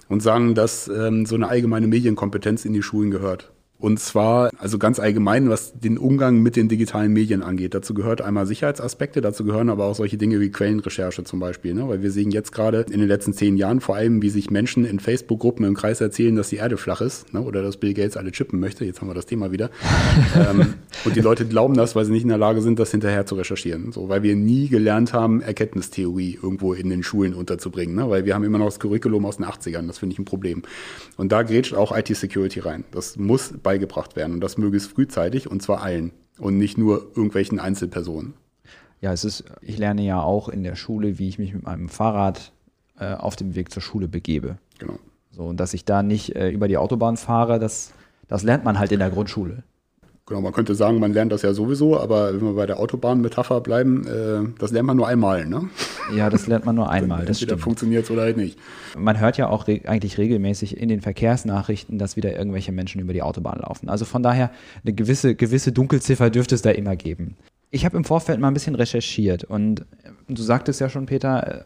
[0.10, 3.52] und sagen, dass ähm, so eine allgemeine Medienkompetenz in die Schulen gehört.
[3.78, 7.74] Und zwar, also ganz allgemein, was den Umgang mit den digitalen Medien angeht.
[7.74, 11.74] Dazu gehört einmal Sicherheitsaspekte, dazu gehören aber auch solche Dinge wie Quellenrecherche zum Beispiel.
[11.74, 11.88] Ne?
[11.90, 14.86] Weil wir sehen jetzt gerade in den letzten zehn Jahren vor allem, wie sich Menschen
[14.86, 17.42] in Facebook-Gruppen im Kreis erzählen, dass die Erde flach ist ne?
[17.42, 18.86] oder dass Bill Gates alle chippen möchte.
[18.86, 19.70] Jetzt haben wir das Thema wieder.
[20.36, 23.26] ähm, und die Leute glauben das, weil sie nicht in der Lage sind, das hinterher
[23.26, 23.92] zu recherchieren.
[23.92, 27.94] So, weil wir nie gelernt haben, Erkenntnistheorie irgendwo in den Schulen unterzubringen.
[27.94, 28.10] Ne?
[28.10, 29.86] Weil wir haben immer noch das Curriculum aus den 80ern.
[29.86, 30.62] Das finde ich ein Problem.
[31.18, 32.86] Und da grätscht auch IT-Security rein.
[32.92, 37.60] Das muss beigebracht werden und das möglichst frühzeitig und zwar allen und nicht nur irgendwelchen
[37.60, 38.36] Einzelpersonen.
[39.02, 41.90] Ja, es ist, ich lerne ja auch in der Schule, wie ich mich mit meinem
[41.90, 42.54] Fahrrad
[42.98, 44.58] äh, auf dem Weg zur Schule begebe.
[44.80, 44.98] Genau.
[45.32, 47.92] So, und dass ich da nicht äh, über die Autobahn fahre, das,
[48.28, 49.64] das lernt man halt in der Grundschule.
[50.28, 53.62] Genau, man könnte sagen, man lernt das ja sowieso, aber wenn wir bei der Autobahnmetapher
[53.62, 55.70] bleiben, äh, das lernt man nur einmal, ne?
[56.16, 57.26] Ja, das lernt man nur einmal.
[57.26, 58.58] das Entweder funktioniert es oder halt nicht.
[58.98, 63.14] Man hört ja auch re eigentlich regelmäßig in den Verkehrsnachrichten, dass wieder irgendwelche Menschen über
[63.14, 63.88] die Autobahn laufen.
[63.88, 64.50] Also von daher,
[64.84, 67.38] eine gewisse, gewisse Dunkelziffer dürfte es da immer geben.
[67.70, 69.86] Ich habe im Vorfeld mal ein bisschen recherchiert und
[70.28, 71.66] du sagtest ja schon, Peter,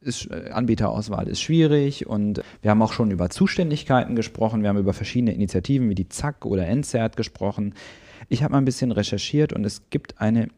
[0.00, 4.78] ist, äh, Anbieterauswahl ist schwierig und wir haben auch schon über Zuständigkeiten gesprochen, wir haben
[4.78, 7.74] über verschiedene Initiativen wie die ZAK oder NCERT gesprochen.
[8.28, 10.48] Ich habe mal ein bisschen recherchiert und es gibt eine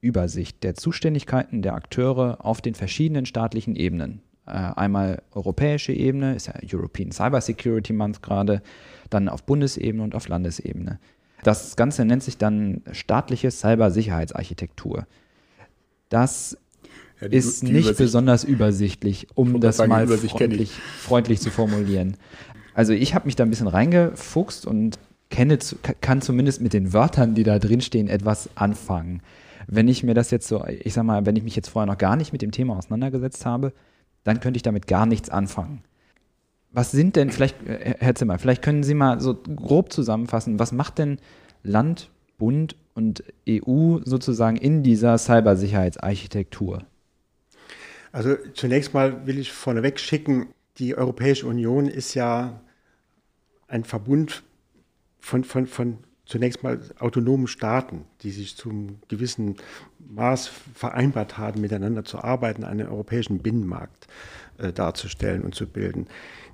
[0.00, 4.22] Übersicht der Zuständigkeiten der Akteure auf den verschiedenen staatlichen Ebenen.
[4.46, 8.62] Äh, einmal europäische Ebene, ist ja European Cyber Security Month gerade,
[9.10, 10.98] dann auf Bundesebene und auf Landesebene.
[11.44, 15.06] Das Ganze nennt sich dann staatliche Cybersicherheitsarchitektur.
[16.08, 16.58] Das
[17.22, 22.16] ja, die, ist die nicht besonders übersichtlich, um das sagen, mal freundlich, freundlich, zu formulieren.
[22.74, 24.98] Also ich habe mich da ein bisschen reingefuchst und
[25.30, 25.58] kenne,
[26.00, 29.22] kann zumindest mit den Wörtern, die da drin stehen, etwas anfangen.
[29.68, 31.98] Wenn ich mir das jetzt so, ich sag mal, wenn ich mich jetzt vorher noch
[31.98, 33.72] gar nicht mit dem Thema auseinandergesetzt habe,
[34.24, 35.82] dann könnte ich damit gar nichts anfangen.
[36.72, 40.72] Was sind denn, vielleicht, äh, Herr Zimmer, vielleicht können Sie mal so grob zusammenfassen, was
[40.72, 41.18] macht denn
[41.62, 46.82] Land, Bund und EU sozusagen in dieser Cybersicherheitsarchitektur?
[48.12, 50.48] Also zunächst mal will ich vorneweg schicken,
[50.78, 52.60] die Europäische Union ist ja
[53.68, 54.42] ein Verbund
[55.18, 59.56] von, von, von zunächst mal autonomen Staaten, die sich zum gewissen
[59.98, 64.06] Maß vereinbart haben, miteinander zu arbeiten, einen europäischen Binnenmarkt
[64.58, 66.06] äh, darzustellen und zu bilden.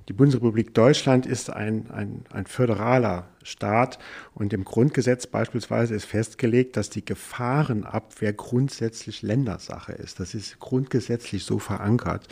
[0.09, 3.99] Die Bundesrepublik Deutschland ist ein, ein, ein föderaler Staat
[4.33, 10.19] und im Grundgesetz beispielsweise ist festgelegt, dass die Gefahrenabwehr grundsätzlich Ländersache ist.
[10.19, 12.27] Das ist grundgesetzlich so verankert.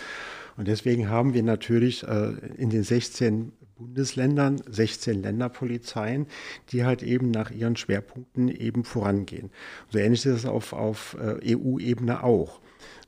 [0.57, 6.25] Und deswegen haben wir natürlich äh, in den 16 Bundesländern 16 Länderpolizeien,
[6.69, 9.51] die halt eben nach ihren Schwerpunkten eben vorangehen.
[9.89, 12.59] So ähnlich ist es auf, auf äh, EU-Ebene auch.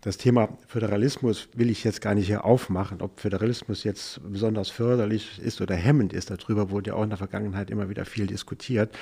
[0.01, 5.39] Das Thema Föderalismus will ich jetzt gar nicht hier aufmachen, ob Föderalismus jetzt besonders förderlich
[5.43, 6.29] ist oder hemmend ist.
[6.29, 8.97] Darüber wurde ja auch in der Vergangenheit immer wieder viel diskutiert.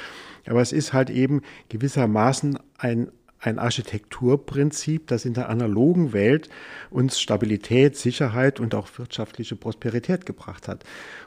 [0.48, 6.50] Aber es ist halt eben gewissermaßen ein ein Architekturprinzip, das in der analogen Welt
[6.89, 10.84] uns Stabilität, Sicherheit und auch wirtschaftliche Prosperität gebracht hat.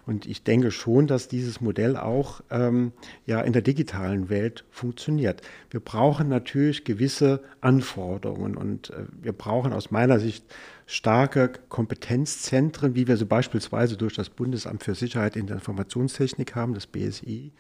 [0.07, 2.93] Und ich denke schon, dass dieses Modell auch ähm,
[3.27, 5.43] ja in der digitalen Welt funktioniert.
[5.71, 10.45] Wir brauchen natürlich gewisse Anforderungen und äh, wir brauchen aus meiner Sicht
[10.87, 16.75] starke Kompetenzzentren, wie wir sie beispielsweise durch das Bundesamt für Sicherheit in der Informationstechnik haben,
[16.75, 17.53] das BSI.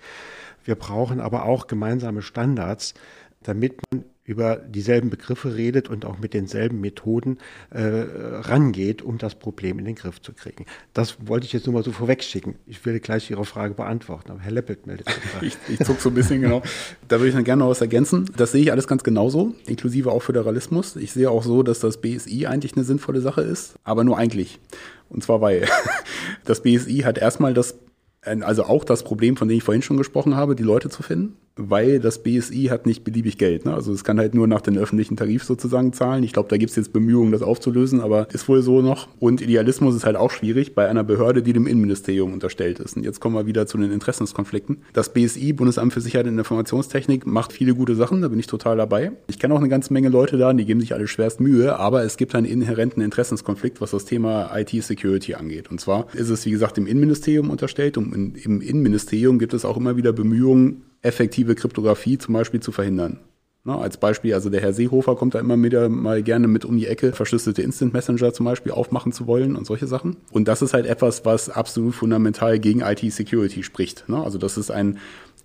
[0.65, 2.95] Wir brauchen aber auch gemeinsame Standards,
[3.43, 7.39] damit man über dieselben Begriffe redet und auch mit denselben Methoden
[7.71, 10.67] äh, rangeht, um das Problem in den Griff zu kriegen.
[10.95, 12.55] Das wollte ich jetzt nur mal so vorwegschicken.
[12.69, 15.17] Ich würde gleich Ihre Frage beantworten, aber Herr Leppelt meldet sich.
[15.41, 16.63] ich, ich zuck so ein bisschen, genau.
[17.09, 18.31] Da würde ich dann gerne noch was ergänzen.
[18.37, 20.95] Das sehe ich alles ganz genauso, inklusive auch Föderalismus.
[20.95, 24.61] Ich sehe auch so, dass das BSI eigentlich eine sinnvolle Sache ist, aber nur eigentlich.
[25.09, 25.67] Und zwar weil
[26.45, 27.75] das BSI hat erstmal das
[28.23, 31.37] Also auch das Problem, von dem ich vorhin schon gesprochen habe, die Leute zu finden
[31.69, 33.65] weil das BSI hat nicht beliebig Geld.
[33.65, 33.75] Ne?
[33.75, 36.25] Also es kann halt nur nach den öffentlichen Tarif sozusagen zahlen.
[36.25, 39.09] Ich glaube, da gibt es jetzt Bemühungen, das aufzulösen, aber ist wohl so noch.
[39.19, 42.97] Und Idealismus ist halt auch schwierig bei einer Behörde, die dem Innenministerium unterstellt ist.
[42.97, 44.83] Und jetzt kommen wir wieder zu den Interessenskonflikten.
[44.93, 48.77] Das BSI, Bundesamt für Sicherheit und Informationstechnik, macht viele gute Sachen, da bin ich total
[48.77, 49.13] dabei.
[49.27, 52.05] Ich kenne auch eine ganze Menge Leute da, die geben sich alle schwerst Mühe, aber
[52.05, 55.71] es gibt einen inhärenten Interessenskonflikt, was das Thema IT-Security angeht.
[55.71, 59.77] Und zwar ist es, wie gesagt, dem Innenministerium unterstellt und im Innenministerium gibt es auch
[59.77, 63.21] immer wieder Bemühungen, effektive Kryptographie zum Beispiel zu verhindern.
[63.63, 66.79] Na, als Beispiel, also der Herr Seehofer kommt da immer wieder mal gerne mit um
[66.79, 70.17] die Ecke, verschlüsselte Instant Messenger zum Beispiel aufmachen zu wollen und solche Sachen.
[70.31, 74.09] Und das ist halt etwas, was absolut fundamental gegen IT-Security spricht.
[74.09, 74.23] Ne?
[74.23, 74.99] Also das ist ein,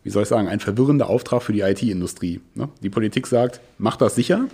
[0.03, 2.39] wie soll ich sagen, ein verwirrender Auftrag für die IT-Industrie.
[2.81, 4.47] Die Politik sagt, mach das sicher,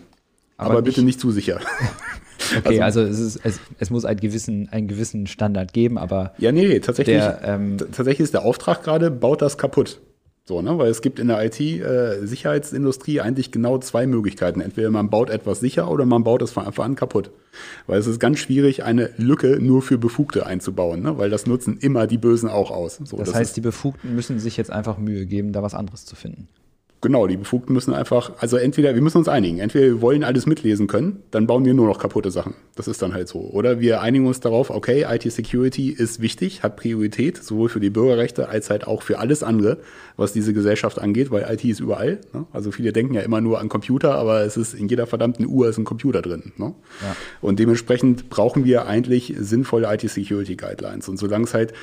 [0.57, 1.59] aber, aber bitte nicht zu sicher.
[2.65, 6.33] Okay, also, also es, ist, es, es, muss einen gewissen, einen gewissen Standard geben, aber.
[6.37, 9.99] Ja, nee, tatsächlich, der, ähm, tatsächlich ist der Auftrag gerade, baut das kaputt.
[10.43, 10.77] So, ne?
[10.77, 14.59] Weil es gibt in der IT-Sicherheitsindustrie äh, eigentlich genau zwei Möglichkeiten.
[14.59, 17.29] Entweder man baut etwas sicher oder man baut es von Anfang an kaputt.
[17.85, 21.17] Weil es ist ganz schwierig, eine Lücke nur für Befugte einzubauen, ne?
[21.17, 22.99] weil das nutzen immer die Bösen auch aus.
[23.03, 26.05] So, das, das heißt, die Befugten müssen sich jetzt einfach Mühe geben, da was anderes
[26.05, 26.47] zu finden.
[27.01, 30.45] Genau, die Befugten müssen einfach, also entweder, wir müssen uns einigen, entweder wir wollen alles
[30.45, 32.53] mitlesen können, dann bauen wir nur noch kaputte Sachen.
[32.75, 33.39] Das ist dann halt so.
[33.39, 38.49] Oder wir einigen uns darauf, okay, IT-Security ist wichtig, hat Priorität, sowohl für die Bürgerrechte
[38.49, 39.79] als halt auch für alles andere,
[40.15, 42.19] was diese Gesellschaft angeht, weil IT ist überall.
[42.33, 42.45] Ne?
[42.53, 45.69] Also viele denken ja immer nur an Computer, aber es ist in jeder verdammten Uhr
[45.69, 46.51] ist ein Computer drin.
[46.57, 46.75] Ne?
[47.01, 47.15] Ja.
[47.41, 51.09] Und dementsprechend brauchen wir eigentlich sinnvolle IT-Security-Guidelines.
[51.09, 51.73] Und solange es halt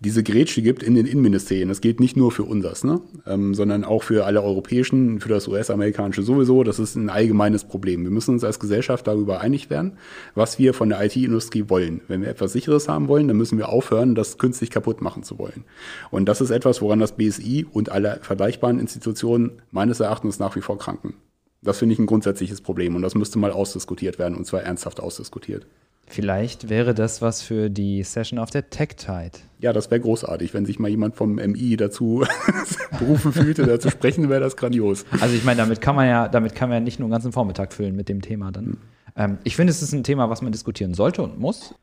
[0.00, 1.68] diese Grätsche gibt in den Innenministerien.
[1.68, 3.00] Das gilt nicht nur für unseres, ne?
[3.26, 6.62] Ähm, sondern auch für alle europäischen, für das US-amerikanische sowieso.
[6.62, 8.04] Das ist ein allgemeines Problem.
[8.04, 9.98] Wir müssen uns als Gesellschaft darüber einig werden,
[10.34, 12.00] was wir von der IT-Industrie wollen.
[12.06, 15.38] Wenn wir etwas Sicheres haben wollen, dann müssen wir aufhören, das künstlich kaputt machen zu
[15.38, 15.64] wollen.
[16.10, 20.60] Und das ist etwas, woran das BSI und alle vergleichbaren Institutionen meines Erachtens nach wie
[20.60, 21.14] vor kranken.
[21.60, 25.00] Das finde ich ein grundsätzliches Problem und das müsste mal ausdiskutiert werden und zwar ernsthaft
[25.00, 25.66] ausdiskutiert.
[26.08, 29.32] Vielleicht wäre das was für die Session auf der Tech Tide.
[29.60, 32.24] Ja, das wäre großartig, wenn sich mal jemand vom MI dazu
[32.98, 35.04] berufen fühlte, da zu sprechen, wäre das grandios.
[35.20, 37.32] Also ich meine, damit kann man ja, damit kann man ja nicht nur einen ganzen
[37.32, 38.64] Vormittag füllen mit dem Thema dann.
[38.64, 38.78] Hm.
[39.16, 41.74] Ähm, ich finde, es ist ein Thema, was man diskutieren sollte und muss.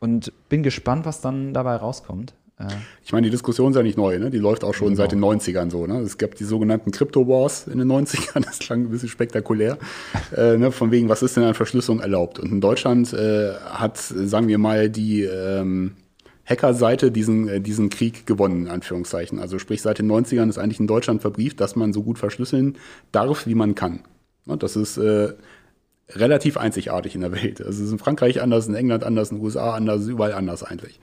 [0.00, 2.34] Und bin gespannt, was dann dabei rauskommt.
[2.60, 2.66] Äh,
[3.04, 4.30] ich meine, die Diskussion ist ja nicht neu, ne?
[4.30, 4.98] die läuft auch schon genau.
[4.98, 5.86] seit den 90ern so.
[5.86, 6.00] Ne?
[6.00, 9.78] Es gab die sogenannten Crypto Wars in den 90ern, das klang ein bisschen spektakulär,
[10.36, 10.70] äh, ne?
[10.70, 12.38] von wegen, was ist denn an Verschlüsselung erlaubt?
[12.38, 15.96] Und in Deutschland äh, hat, sagen wir mal, die ähm,
[16.44, 19.38] Hackerseite diesen, äh, diesen Krieg gewonnen, in Anführungszeichen.
[19.38, 22.76] Also sprich, seit den 90ern ist eigentlich in Deutschland verbrieft, dass man so gut verschlüsseln
[23.12, 24.00] darf, wie man kann.
[24.46, 24.56] Ne?
[24.56, 25.32] Das ist äh,
[26.10, 27.60] relativ einzigartig in der Welt.
[27.60, 30.62] Also es ist in Frankreich anders, in England anders, in den USA anders, überall anders
[30.62, 30.98] eigentlich.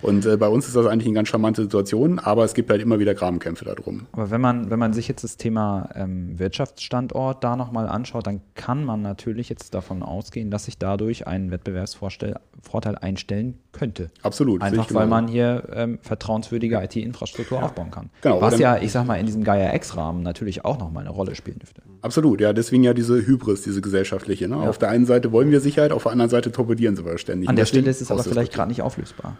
[0.00, 2.80] Und äh, bei uns ist das eigentlich eine ganz charmante Situation, aber es gibt halt
[2.80, 4.06] immer wieder Grabenkämpfe darum.
[4.12, 8.40] Aber wenn man, wenn man sich jetzt das Thema ähm, Wirtschaftsstandort da nochmal anschaut, dann
[8.54, 14.10] kann man natürlich jetzt davon ausgehen, dass sich dadurch ein Wettbewerbsvorteil einstellen könnte.
[14.22, 14.62] Absolut.
[14.62, 17.64] Einfach weil man hier ähm, vertrauenswürdige IT-Infrastruktur ja.
[17.64, 18.10] aufbauen kann.
[18.22, 18.40] Genau.
[18.40, 21.82] Was ja, ich sag mal, in diesem Gaia-X-Rahmen natürlich auch nochmal eine Rolle spielen dürfte.
[22.02, 24.48] Absolut, ja, deswegen ja diese Hybris, diese gesellschaftliche.
[24.48, 24.56] Ne?
[24.56, 24.68] Ja.
[24.68, 27.48] Auf der einen Seite wollen wir Sicherheit, auf der anderen Seite torpedieren sie aber ständig.
[27.48, 29.36] An der Stelle ist es aber vielleicht gerade nicht auflösbar.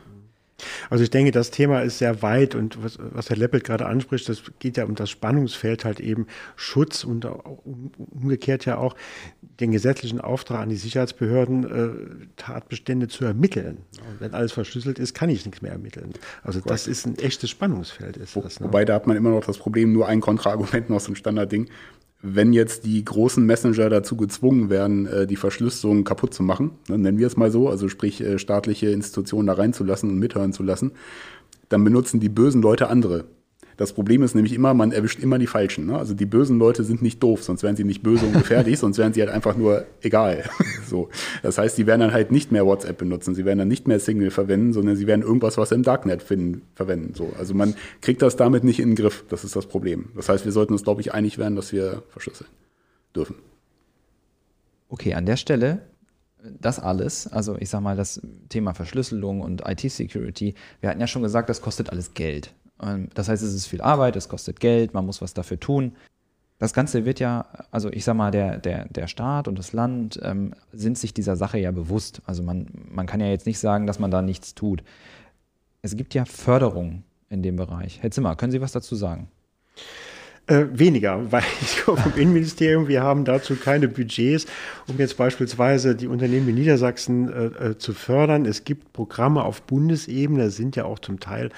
[0.91, 4.29] Also ich denke, das Thema ist sehr weit und was, was Herr Leppelt gerade anspricht,
[4.29, 7.27] das geht ja um das Spannungsfeld halt eben Schutz und
[8.13, 8.95] umgekehrt ja auch
[9.61, 13.79] den gesetzlichen Auftrag an die Sicherheitsbehörden, äh, Tatbestände zu ermitteln.
[14.09, 16.13] Und wenn alles verschlüsselt ist, kann ich nichts mehr ermitteln.
[16.43, 18.17] Also das ist ein echtes Spannungsfeld.
[18.17, 18.67] Ist Wo, das, ne?
[18.67, 21.69] Wobei da hat man immer noch das Problem, nur ein Kontraargument aus dem Standardding
[22.21, 26.99] wenn jetzt die großen Messenger dazu gezwungen werden, äh, die Verschlüsselung kaputt zu machen, ne,
[26.99, 30.63] nennen wir es mal so, also sprich äh, staatliche Institutionen da reinzulassen und mithören zu
[30.63, 30.93] lassen,
[31.69, 33.27] dann benutzen die bösen Leute andere.
[33.79, 35.87] Das Problem ist nämlich immer, man erwischt immer die Falschen.
[35.87, 35.97] Ne?
[35.97, 38.99] Also die bösen Leute sind nicht doof, sonst wären sie nicht böse und gefährlich, sonst
[38.99, 40.43] wären sie halt einfach nur egal.
[40.87, 41.09] so.
[41.45, 44.01] Das heißt, sie werden dann halt nicht mehr WhatsApp benutzen, sie werden dann nicht mehr
[44.01, 47.15] Signal verwenden, sondern sie werden irgendwas, was sie im Darknet finden, verwenden.
[47.15, 47.33] So.
[47.39, 49.25] Also man kriegt das damit nicht in den Griff.
[49.29, 50.07] Das ist das Problem.
[50.17, 52.51] Das heißt, wir sollten uns, glaube ich, einig werden, dass wir verschlüsseln
[53.15, 53.37] dürfen.
[54.89, 55.83] Okay, an der Stelle
[56.43, 61.23] das alles, also ich sag mal, das Thema Verschlüsselung und IT-Security, wir hatten ja schon
[61.23, 62.55] gesagt, das kostet alles Geld.
[62.83, 65.97] Ähm, das heißt, es ist viel Arbeit, es kostet Geld, man muss was dafür tun.
[66.59, 70.19] Das Ganze wird ja, also ich sag mal, der, der, der Staat und das Land
[70.23, 72.21] ähm, sind sich dieser Sache ja bewusst.
[72.27, 74.83] Also man, man kann ja jetzt nicht sagen, dass man da nichts tut.
[75.83, 78.03] Es gibt ja Förderung in dem Bereich.
[78.03, 79.29] Herr Zimmer, können Sie was dazu sagen?
[80.49, 84.47] Äh, weniger, weil ich komme vom Innenministerium, wir haben dazu keine Budgets,
[84.89, 88.47] um jetzt beispielsweise die Unternehmen in Niedersachsen äh, äh, zu fördern.
[88.47, 91.51] Es gibt Programme auf Bundesebene, sind ja auch zum Teil,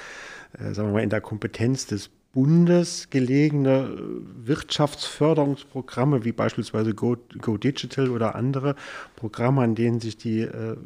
[0.58, 7.56] sagen wir mal, in der Kompetenz des Bundes gelegene äh, Wirtschaftsförderungsprogramme wie beispielsweise Go, Go
[7.56, 8.76] Digital oder andere
[9.16, 10.76] Programme, an denen sich die äh,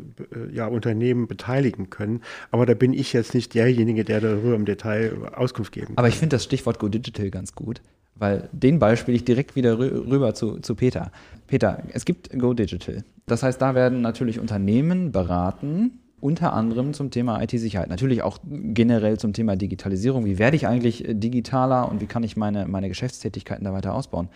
[0.52, 2.22] ja, Unternehmen beteiligen können.
[2.50, 5.98] Aber da bin ich jetzt nicht derjenige, der darüber im Detail Auskunft geben kann.
[5.98, 7.82] Aber ich finde das Stichwort Go Digital ganz gut,
[8.14, 11.12] weil den Ball spiele ich direkt wieder rüber zu, zu Peter.
[11.46, 13.04] Peter, es gibt Go Digital.
[13.26, 17.90] Das heißt, da werden natürlich Unternehmen beraten, unter anderem zum Thema IT-Sicherheit.
[17.90, 20.24] Natürlich auch generell zum Thema Digitalisierung.
[20.24, 23.92] Wie werde ich eigentlich äh, digitaler und wie kann ich meine, meine Geschäftstätigkeiten da weiter
[23.92, 24.30] ausbauen?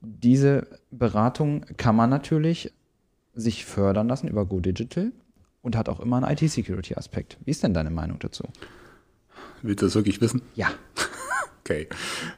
[0.00, 2.72] Diese Beratung kann man natürlich
[3.34, 5.12] sich fördern lassen über Go Digital
[5.60, 7.36] und hat auch immer einen IT-Security-Aspekt.
[7.44, 8.44] Wie ist denn deine Meinung dazu?
[9.60, 10.40] Willst du das wirklich wissen?
[10.54, 10.68] Ja.
[11.64, 11.86] Okay.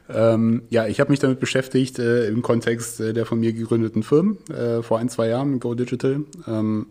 [0.07, 4.03] Ähm, ja, ich habe mich damit beschäftigt äh, im Kontext äh, der von mir gegründeten
[4.03, 6.25] Firmen äh, vor ein, zwei Jahren, Go Digital.
[6.45, 6.85] Ähm,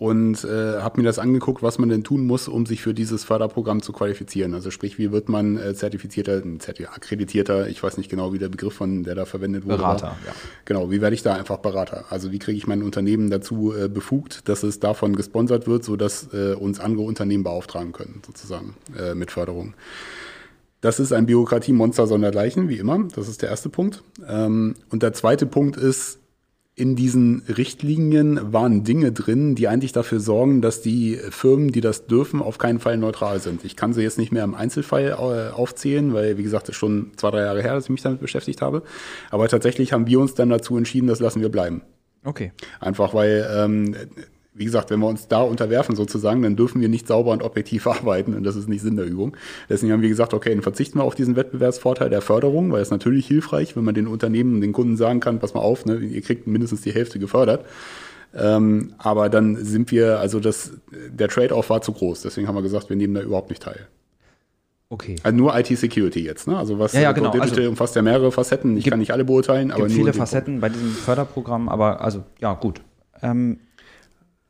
[0.00, 3.22] und äh, habe mir das angeguckt, was man denn tun muss, um sich für dieses
[3.22, 4.54] Förderprogramm zu qualifizieren.
[4.54, 6.42] Also sprich, wie wird man äh, zertifizierter,
[6.90, 9.76] akkreditierter, ich weiß nicht genau, wie der Begriff von der da verwendet wurde.
[9.76, 10.18] Berater, war.
[10.26, 10.32] ja.
[10.64, 12.06] Genau, wie werde ich da einfach Berater?
[12.08, 16.32] Also wie kriege ich mein Unternehmen dazu äh, befugt, dass es davon gesponsert wird, sodass
[16.32, 19.74] äh, uns andere Unternehmen beauftragen können, sozusagen, äh, mit Förderung.
[20.80, 23.06] Das ist ein Bürokratiemonster sondergleichen, wie immer.
[23.14, 24.02] Das ist der erste Punkt.
[24.26, 26.19] Ähm, und der zweite Punkt ist,
[26.80, 32.06] in diesen Richtlinien waren Dinge drin, die eigentlich dafür sorgen, dass die Firmen, die das
[32.06, 33.64] dürfen, auf keinen Fall neutral sind.
[33.64, 36.76] Ich kann sie jetzt nicht mehr im Einzelfall äh, aufzählen, weil, wie gesagt, es ist
[36.76, 38.82] schon zwei, drei Jahre her, dass ich mich damit beschäftigt habe.
[39.30, 41.82] Aber tatsächlich haben wir uns dann dazu entschieden, das lassen wir bleiben.
[42.24, 42.52] Okay.
[42.80, 43.94] Einfach weil ähm,
[44.52, 47.86] wie gesagt, wenn wir uns da unterwerfen sozusagen, dann dürfen wir nicht sauber und objektiv
[47.86, 49.36] arbeiten und das ist nicht Sinn der Übung.
[49.68, 52.90] Deswegen haben wir gesagt, okay, dann verzichten wir auf diesen Wettbewerbsvorteil der Förderung, weil es
[52.90, 56.22] natürlich hilfreich, wenn man den Unternehmen, den Kunden sagen kann, pass mal auf, ne, ihr
[56.22, 57.64] kriegt mindestens die Hälfte gefördert.
[58.34, 62.22] Ähm, aber dann sind wir, also das, der Trade-off war zu groß.
[62.22, 63.88] Deswegen haben wir gesagt, wir nehmen da überhaupt nicht teil.
[64.88, 65.16] Okay.
[65.22, 66.56] Also nur IT-Security jetzt, ne?
[66.56, 67.30] Also was ja, ja, genau.
[67.30, 68.76] Digital also, umfasst ja mehrere Facetten.
[68.76, 72.54] Ich kann nicht alle beurteilen, aber gibt viele Facetten bei diesem Förderprogramm, aber also ja
[72.54, 72.80] gut.
[73.22, 73.60] Ähm,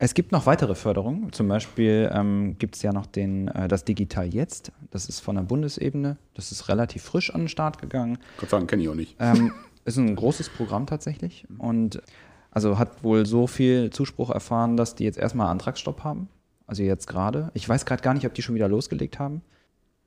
[0.02, 1.30] es gibt noch weitere Förderungen.
[1.30, 4.72] Zum Beispiel ähm, gibt es ja noch den, äh, das Digital Jetzt.
[4.90, 6.16] Das ist von der Bundesebene.
[6.32, 8.16] Das ist relativ frisch an den Start gegangen.
[8.38, 9.16] Gott sagen, kenne ich auch nicht.
[9.20, 9.52] Ähm,
[9.84, 11.46] ist ein großes Programm tatsächlich.
[11.58, 12.00] Und
[12.50, 16.30] also hat wohl so viel Zuspruch erfahren, dass die jetzt erstmal Antragsstopp haben.
[16.66, 17.50] Also jetzt gerade.
[17.52, 19.42] Ich weiß gerade gar nicht, ob die schon wieder losgelegt haben.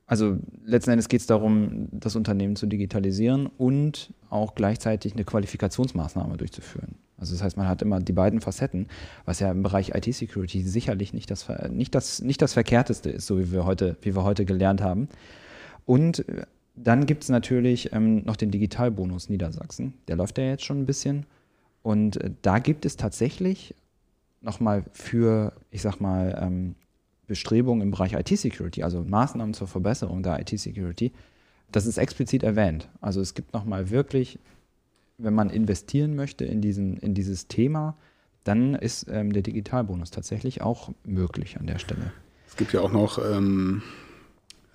[0.06, 6.36] Also letzten Endes geht es darum, das Unternehmen zu digitalisieren und auch gleichzeitig eine Qualifikationsmaßnahme
[6.36, 6.96] durchzuführen.
[7.24, 8.86] Also das heißt, man hat immer die beiden Facetten,
[9.24, 13.38] was ja im Bereich IT-Security sicherlich nicht das, nicht, das, nicht das Verkehrteste ist, so
[13.38, 15.08] wie wir heute, wie wir heute gelernt haben.
[15.86, 16.42] Und äh,
[16.76, 19.94] dann gibt es natürlich ähm, noch den Digitalbonus Niedersachsen.
[20.06, 21.24] Der läuft ja jetzt schon ein bisschen.
[21.82, 23.74] Und äh, da gibt es tatsächlich
[24.42, 26.74] nochmal für, ich sag mal, ähm,
[27.26, 31.10] Bestrebungen im Bereich IT-Security, also Maßnahmen zur Verbesserung der IT-Security,
[31.72, 32.90] das ist explizit erwähnt.
[33.00, 34.38] Also es gibt nochmal wirklich
[35.18, 37.96] wenn man investieren möchte in, diesen, in dieses Thema,
[38.44, 42.12] dann ist ähm, der Digitalbonus tatsächlich auch möglich an der Stelle.
[42.46, 43.82] Es gibt ja auch noch ähm,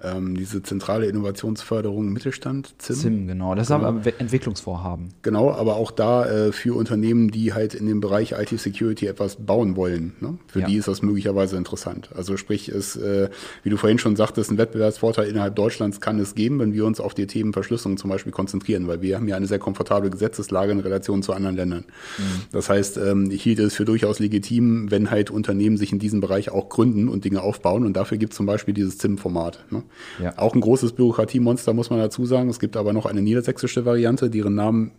[0.02, 2.96] ähm, diese zentrale Innovationsförderung Mittelstand, ZIM.
[2.96, 3.56] ZIM, genau.
[3.56, 3.80] Das genau.
[3.80, 5.10] ist aber Entwicklungsvorhaben.
[5.22, 9.76] Genau, aber auch da äh, für Unternehmen, die halt in dem Bereich IT-Security etwas bauen
[9.76, 10.14] wollen.
[10.22, 10.38] Ne?
[10.48, 10.68] Für ja.
[10.68, 12.10] die ist das möglicherweise interessant.
[12.16, 13.30] Also sprich, es, äh,
[13.64, 17.00] wie du vorhin schon sagtest, ein Wettbewerbsvorteil innerhalb Deutschlands kann es geben, wenn wir uns
[17.02, 20.72] auf die Themen Verschlüsselung zum Beispiel konzentrieren, weil wir haben ja eine sehr komfortable Gesetzeslage
[20.72, 21.86] in Relation zu anderen Ländern.
[22.18, 22.24] Mhm.
[22.52, 26.22] Das heißt, ähm, ich hielt es für durchaus legitim, wenn halt Unternehmen sich in diesem
[26.22, 27.86] Bereich auch gründen und Dinge aufbauen.
[27.86, 29.66] Und dafür gibt es zum Beispiel dieses ZIM-Format.
[29.72, 29.84] Ne?
[30.22, 30.38] Ja.
[30.38, 32.50] Auch ein großes Bürokratiemonster, muss man dazu sagen.
[32.50, 34.92] Es gibt aber noch eine niedersächsische Variante, deren Namen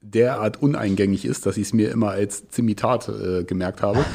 [0.00, 4.04] derart uneingängig ist, dass ich es mir immer als Zimitat äh, gemerkt habe.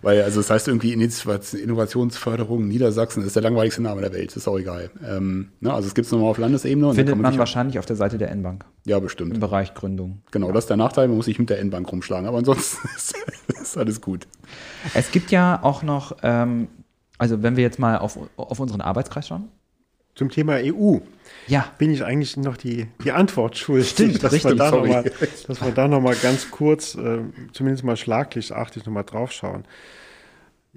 [0.00, 4.58] Weil, also das heißt irgendwie Innovationsförderung Niedersachsen ist der langweiligste Name der Welt, ist auch
[4.58, 4.90] egal.
[5.04, 6.94] Ähm, ne, also es gibt es nochmal auf Landesebene.
[6.94, 8.64] Findet man, man wahrscheinlich auf der Seite der N-Bank.
[8.86, 9.34] Ja, bestimmt.
[9.34, 10.22] Im Bereich Gründung.
[10.30, 10.52] Genau, ja.
[10.52, 13.16] das ist der Nachteil, man muss sich mit der N-Bank rumschlagen, aber ansonsten ist,
[13.60, 14.28] ist, alles gut.
[14.94, 16.68] Es gibt ja auch noch ähm,
[17.18, 19.48] also wenn wir jetzt mal auf, auf unseren Arbeitskreis schauen.
[20.14, 20.98] Zum Thema EU
[21.46, 21.70] ja.
[21.78, 23.90] bin ich eigentlich noch die, die Antwort schuldig.
[23.90, 25.12] Stimmt, dass richtig, wir da noch mal,
[25.46, 27.20] dass wir da nochmal ganz kurz, äh,
[27.52, 29.64] zumindest mal schlaglichtartig nochmal drauf schauen.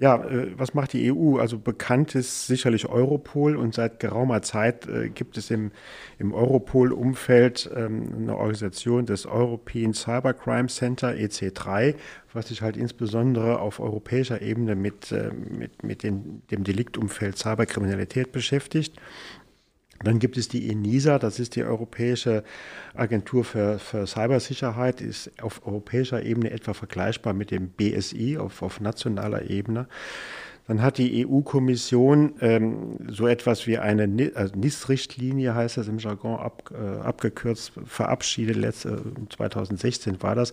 [0.02, 1.38] Ja, äh, was macht die EU?
[1.38, 5.70] Also bekannt ist sicherlich Europol und seit geraumer Zeit äh, gibt es im,
[6.18, 11.94] im Europol-Umfeld ähm, eine Organisation des European Cybercrime Center EC3,
[12.32, 18.32] was sich halt insbesondere auf europäischer Ebene mit, äh, mit, mit den, dem Deliktumfeld Cyberkriminalität
[18.32, 18.96] beschäftigt.
[20.04, 22.44] Dann gibt es die ENISA, das ist die Europäische
[22.94, 28.80] Agentur für, für Cybersicherheit, ist auf europäischer Ebene etwa vergleichbar mit dem BSI auf, auf
[28.80, 29.86] nationaler Ebene.
[30.68, 36.38] Dann hat die EU-Kommission ähm, so etwas wie eine also NIS-Richtlinie, heißt das im Jargon
[36.38, 38.56] ab, äh, abgekürzt, verabschiedet.
[38.56, 40.52] Letzte, 2016 war das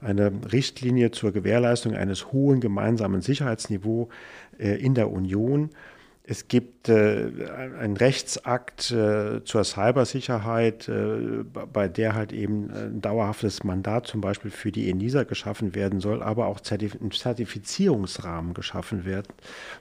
[0.00, 4.08] eine Richtlinie zur Gewährleistung eines hohen gemeinsamen Sicherheitsniveaus
[4.58, 5.70] äh, in der Union.
[6.28, 7.30] Es gibt äh,
[7.78, 14.50] einen Rechtsakt äh, zur Cybersicherheit, äh, bei der halt eben ein dauerhaftes Mandat zum Beispiel
[14.50, 19.28] für die ENISA geschaffen werden soll, aber auch Zertif ein Zertifizierungsrahmen geschaffen wird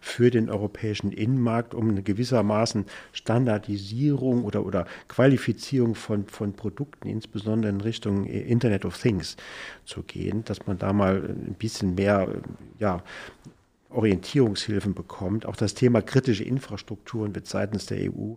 [0.02, 7.72] für den europäischen Innenmarkt, um eine gewissermaßen Standardisierung oder, oder Qualifizierung von, von Produkten, insbesondere
[7.72, 9.36] in Richtung Internet of Things
[9.84, 12.28] zu gehen, dass man da mal ein bisschen mehr
[12.78, 13.02] ja,
[13.96, 15.46] Orientierungshilfen bekommt.
[15.46, 18.36] Auch das Thema kritische Infrastrukturen wird seitens der EU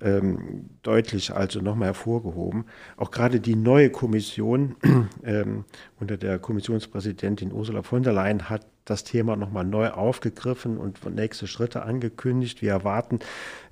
[0.00, 2.66] ähm, deutlich also nochmal hervorgehoben.
[2.96, 4.76] Auch gerade die neue Kommission
[5.24, 5.64] ähm,
[5.98, 11.46] unter der Kommissionspräsidentin Ursula von der Leyen hat das Thema nochmal neu aufgegriffen und nächste
[11.46, 12.62] Schritte angekündigt.
[12.62, 13.20] Wir erwarten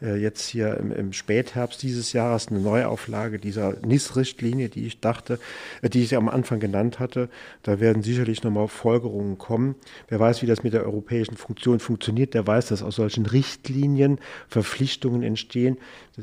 [0.00, 5.40] äh, jetzt hier im, im, Spätherbst dieses Jahres eine Neuauflage dieser NIS-Richtlinie, die ich dachte,
[5.82, 7.28] äh, die ich am Anfang genannt hatte.
[7.62, 9.74] Da werden sicherlich nochmal Folgerungen kommen.
[10.08, 14.18] Wer weiß, wie das mit der europäischen Funktion funktioniert, der weiß, dass aus solchen Richtlinien
[14.48, 15.78] Verpflichtungen entstehen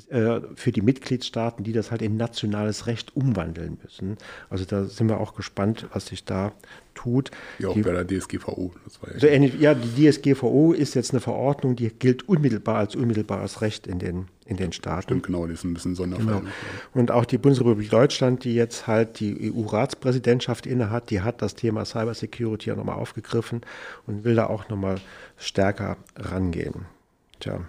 [0.09, 4.17] äh, für die Mitgliedstaaten, die das halt in nationales Recht umwandeln müssen.
[4.49, 6.53] Also da sind wir auch gespannt, was sich da
[6.97, 7.31] tut.
[7.59, 8.73] Ja, auch die, bei der DSGVO.
[9.01, 13.87] Ja, also, ja, die DSGVO ist jetzt eine Verordnung, die gilt unmittelbar als unmittelbares Recht
[13.87, 15.03] in den, in den Staaten.
[15.03, 16.39] Stimmt, genau, die ist ein bisschen Sonderfall.
[16.39, 16.51] Genau.
[16.93, 21.85] Und auch die Bundesrepublik Deutschland, die jetzt halt die EU-Ratspräsidentschaft innehat, die hat das Thema
[21.85, 23.61] Cybersecurity ja nochmal aufgegriffen
[24.05, 24.99] und will da auch nochmal
[25.37, 26.85] stärker rangehen.
[27.39, 27.61] Tja,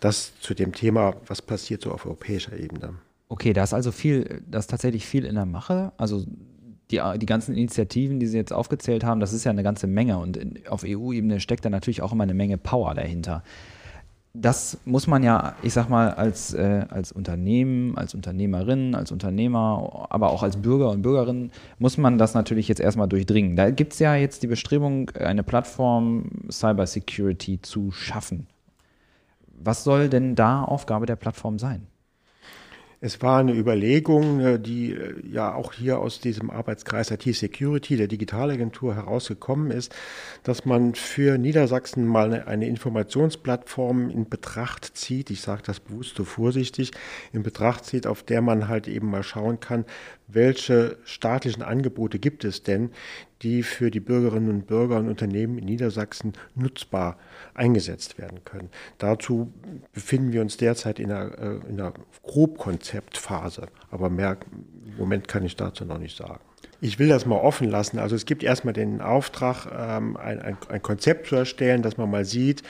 [0.00, 2.94] das zu dem Thema, was passiert so auf europäischer Ebene.
[3.28, 5.92] Okay, da ist also viel, da ist tatsächlich viel in der Mache.
[5.96, 6.24] Also
[6.92, 10.18] die, die ganzen Initiativen, die Sie jetzt aufgezählt haben, das ist ja eine ganze Menge
[10.18, 13.42] und in, auf EU-Ebene steckt da natürlich auch immer eine Menge Power dahinter.
[14.34, 20.06] Das muss man ja, ich sag mal, als, äh, als Unternehmen, als Unternehmerin, als Unternehmer,
[20.08, 23.56] aber auch als Bürger und Bürgerin, muss man das natürlich jetzt erstmal durchdringen.
[23.56, 28.46] Da gibt es ja jetzt die Bestrebung, eine Plattform Cybersecurity zu schaffen.
[29.48, 31.86] Was soll denn da Aufgabe der Plattform sein?
[33.04, 37.96] Es war eine Überlegung, äh, die äh, ja auch hier aus diesem Arbeitskreis IT Security
[37.96, 39.92] der Digitalagentur herausgekommen ist,
[40.44, 45.30] dass man für Niedersachsen mal eine, Informationsplattform in Betracht zieht.
[45.30, 46.92] Ich sage das bewusst so vorsichtig,
[47.32, 49.84] in Betracht zieht, auf der man halt eben mal schauen kann,
[50.34, 52.90] welche staatlichen Angebote gibt es denn,
[53.42, 57.18] die für die Bürgerinnen und Bürger und Unternehmen in Niedersachsen nutzbar
[57.54, 58.70] eingesetzt werden können.
[58.98, 59.52] Dazu
[59.92, 64.38] befinden wir uns derzeit in einer, äh, in einer Grobkonzeptphase, aber mehr
[64.86, 66.40] im Moment kann ich dazu noch nicht sagen.
[66.84, 68.00] Ich will das mal offen lassen.
[68.00, 72.10] Also es gibt erstmal den Auftrag, ähm, ein, ein, ein, Konzept zu erstellen, dass man
[72.10, 72.64] mal sieht,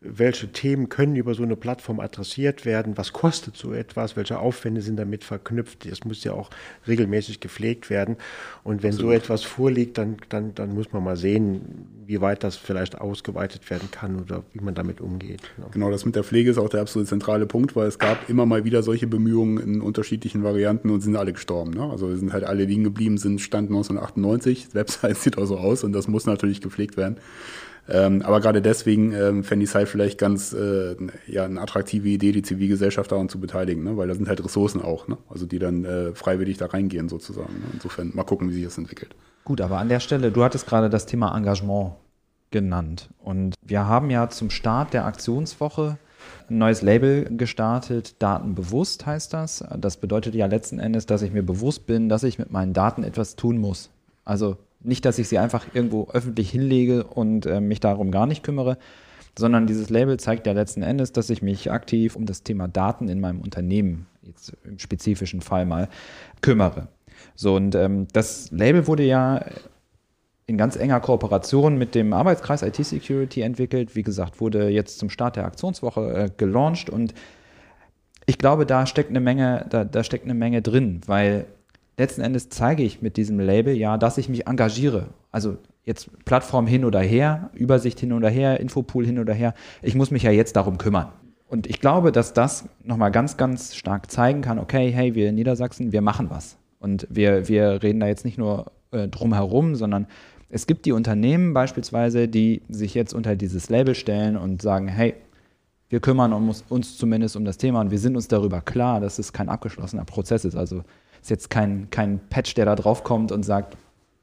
[0.00, 4.80] welche Themen können über so eine Plattform adressiert werden, was kostet so etwas, welche Aufwände
[4.80, 5.90] sind damit verknüpft.
[5.90, 6.50] Das muss ja auch
[6.86, 8.16] regelmäßig gepflegt werden.
[8.62, 9.10] Und wenn Absolut.
[9.10, 13.68] so etwas vorliegt, dann, dann, dann muss man mal sehen, wie weit das vielleicht ausgeweitet
[13.68, 15.42] werden kann oder wie man damit umgeht.
[15.72, 15.90] Genau.
[15.90, 18.64] das mit der Pflege ist auch der absolut zentrale Punkt, weil es gab immer mal
[18.64, 21.72] wieder solche Bemühungen in unterschiedlichen Varianten und sind alle gestorben.
[21.72, 21.82] Ne?
[21.82, 24.68] Also wir sind halt alle liegen geblieben, sind Stand 1998.
[24.68, 27.16] Die Website sieht auch so aus und das muss natürlich gepflegt werden.
[27.90, 30.94] Ähm, aber gerade deswegen ähm, fände ich es halt vielleicht ganz äh,
[31.26, 33.96] ja, eine attraktive Idee, die Zivilgesellschaft daran zu beteiligen, ne?
[33.96, 35.16] weil da sind halt Ressourcen auch, ne?
[35.30, 37.54] also die dann äh, freiwillig da reingehen sozusagen.
[37.54, 37.64] Ne?
[37.72, 39.14] Insofern mal gucken, wie sich das entwickelt.
[39.44, 41.92] Gut, aber an der Stelle, du hattest gerade das Thema Engagement
[42.50, 45.96] genannt und wir haben ja zum Start der Aktionswoche
[46.50, 49.64] ein neues Label gestartet, Datenbewusst heißt das.
[49.78, 53.04] Das bedeutet ja letzten Endes, dass ich mir bewusst bin, dass ich mit meinen Daten
[53.04, 53.90] etwas tun muss.
[54.24, 58.42] Also nicht, dass ich sie einfach irgendwo öffentlich hinlege und äh, mich darum gar nicht
[58.42, 58.78] kümmere,
[59.38, 63.08] sondern dieses Label zeigt ja letzten Endes, dass ich mich aktiv um das Thema Daten
[63.08, 65.88] in meinem Unternehmen, jetzt im spezifischen Fall mal,
[66.40, 66.88] kümmere.
[67.34, 69.44] So, und ähm, das Label wurde ja
[70.48, 73.94] in ganz enger Kooperation mit dem Arbeitskreis IT Security entwickelt.
[73.94, 77.12] Wie gesagt, wurde jetzt zum Start der Aktionswoche äh, gelauncht und
[78.24, 81.46] ich glaube, da steckt eine Menge, da, da steckt eine Menge drin, weil
[81.98, 85.08] letzten Endes zeige ich mit diesem Label ja, dass ich mich engagiere.
[85.30, 89.52] Also jetzt Plattform hin oder her, Übersicht hin oder her, Infopool hin oder her.
[89.82, 91.08] Ich muss mich ja jetzt darum kümmern.
[91.46, 95.34] Und ich glaube, dass das nochmal ganz, ganz stark zeigen kann, okay, hey, wir in
[95.34, 96.56] Niedersachsen, wir machen was.
[96.78, 100.06] Und wir, wir reden da jetzt nicht nur äh, drum herum, sondern
[100.50, 105.14] es gibt die Unternehmen beispielsweise, die sich jetzt unter dieses Label stellen und sagen, hey,
[105.90, 109.18] wir kümmern uns, uns zumindest um das Thema und wir sind uns darüber klar, dass
[109.18, 110.54] es kein abgeschlossener Prozess ist.
[110.54, 110.84] Also
[111.20, 113.76] ist jetzt kein, kein Patch, der da drauf kommt und sagt,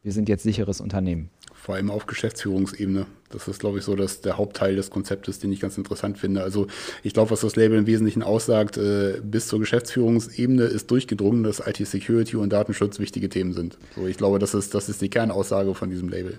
[0.04, 1.30] wir sind jetzt sicheres Unternehmen.
[1.66, 3.08] Vor allem auf Geschäftsführungsebene.
[3.32, 6.44] Das ist, glaube ich, so dass der Hauptteil des Konzeptes, den ich ganz interessant finde.
[6.44, 6.68] Also
[7.02, 11.66] ich glaube, was das Label im Wesentlichen aussagt, äh, bis zur Geschäftsführungsebene ist durchgedrungen, dass
[11.66, 13.80] IT-Security und Datenschutz wichtige Themen sind.
[13.96, 16.38] So, ich glaube, das ist, das ist die Kernaussage von diesem Label.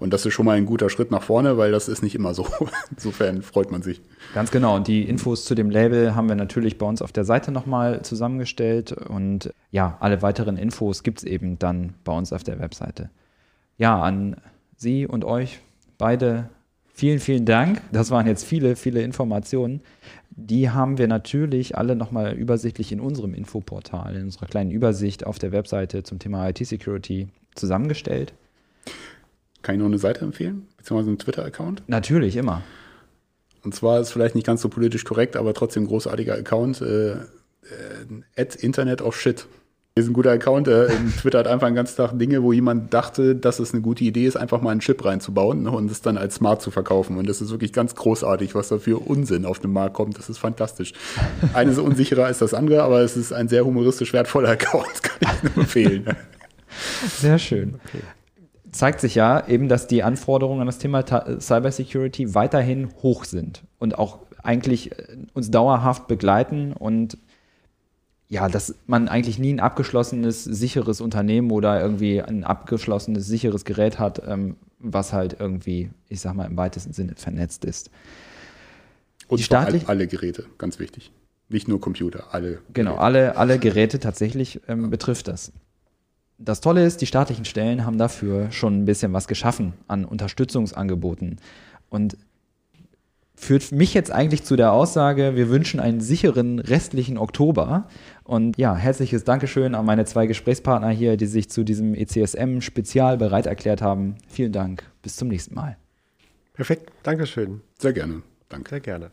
[0.00, 2.34] Und das ist schon mal ein guter Schritt nach vorne, weil das ist nicht immer
[2.34, 2.48] so.
[2.90, 4.00] Insofern freut man sich.
[4.34, 4.74] Ganz genau.
[4.74, 8.02] Und die Infos zu dem Label haben wir natürlich bei uns auf der Seite nochmal
[8.02, 8.90] zusammengestellt.
[8.90, 13.10] Und ja, alle weiteren Infos gibt es eben dann bei uns auf der Webseite.
[13.78, 14.36] Ja, an
[14.76, 15.60] Sie und euch
[15.98, 16.50] beide
[16.92, 17.80] vielen, vielen Dank.
[17.92, 19.80] Das waren jetzt viele, viele Informationen.
[20.30, 25.38] Die haben wir natürlich alle nochmal übersichtlich in unserem Infoportal, in unserer kleinen Übersicht auf
[25.38, 28.34] der Webseite zum Thema IT-Security zusammengestellt.
[29.62, 30.68] Kann ich noch eine Seite empfehlen?
[30.76, 31.82] Beziehungsweise einen Twitter-Account?
[31.86, 32.62] Natürlich, immer.
[33.64, 36.82] Und zwar ist vielleicht nicht ganz so politisch korrekt, aber trotzdem großartiger Account.
[36.82, 39.46] Äh, äh, Internet of Shit.
[39.98, 43.34] Das ist ein guter Account, der twittert einfach den ganzen Tag Dinge, wo jemand dachte,
[43.34, 46.18] dass es eine gute Idee ist, einfach mal einen Chip reinzubauen ne, und es dann
[46.18, 47.16] als smart zu verkaufen.
[47.16, 50.18] Und das ist wirklich ganz großartig, was da für Unsinn auf den Markt kommt.
[50.18, 50.92] Das ist fantastisch.
[51.54, 55.16] Eine ist unsicherer als das andere, aber es ist ein sehr humoristisch wertvoller Account, kann
[55.22, 56.04] ich nur empfehlen.
[57.18, 57.80] Sehr schön.
[57.86, 58.02] Okay
[58.72, 63.98] zeigt sich ja eben, dass die Anforderungen an das Thema Cybersecurity weiterhin hoch sind und
[63.98, 67.16] auch eigentlich äh, uns dauerhaft begleiten und
[68.28, 73.98] ja, dass man eigentlich nie ein abgeschlossenes, sicheres Unternehmen oder irgendwie ein abgeschlossenes, sicheres Gerät
[73.98, 77.90] hat, ähm, was halt irgendwie, ich sag mal, im weitesten Sinne vernetzt ist.
[79.28, 81.12] Und staatlich alle Geräte, ganz wichtig.
[81.48, 82.60] Nicht nur Computer, alle.
[82.72, 83.04] Genau, Geräte.
[83.04, 85.52] alle, alle Geräte tatsächlich ähm, betrifft das
[86.38, 91.38] das Tolle ist, die staatlichen Stellen haben dafür schon ein bisschen was geschaffen an Unterstützungsangeboten.
[91.88, 92.16] Und
[93.36, 97.88] führt mich jetzt eigentlich zu der Aussage, wir wünschen einen sicheren restlichen Oktober.
[98.24, 103.46] Und ja, herzliches Dankeschön an meine zwei Gesprächspartner hier, die sich zu diesem ECSM-Spezial bereit
[103.46, 104.16] erklärt haben.
[104.28, 104.84] Vielen Dank.
[105.02, 105.76] Bis zum nächsten Mal.
[106.54, 106.90] Perfekt.
[107.02, 107.60] Dankeschön.
[107.78, 108.22] Sehr gerne.
[108.48, 108.70] Danke.
[108.70, 109.10] Sehr gerne.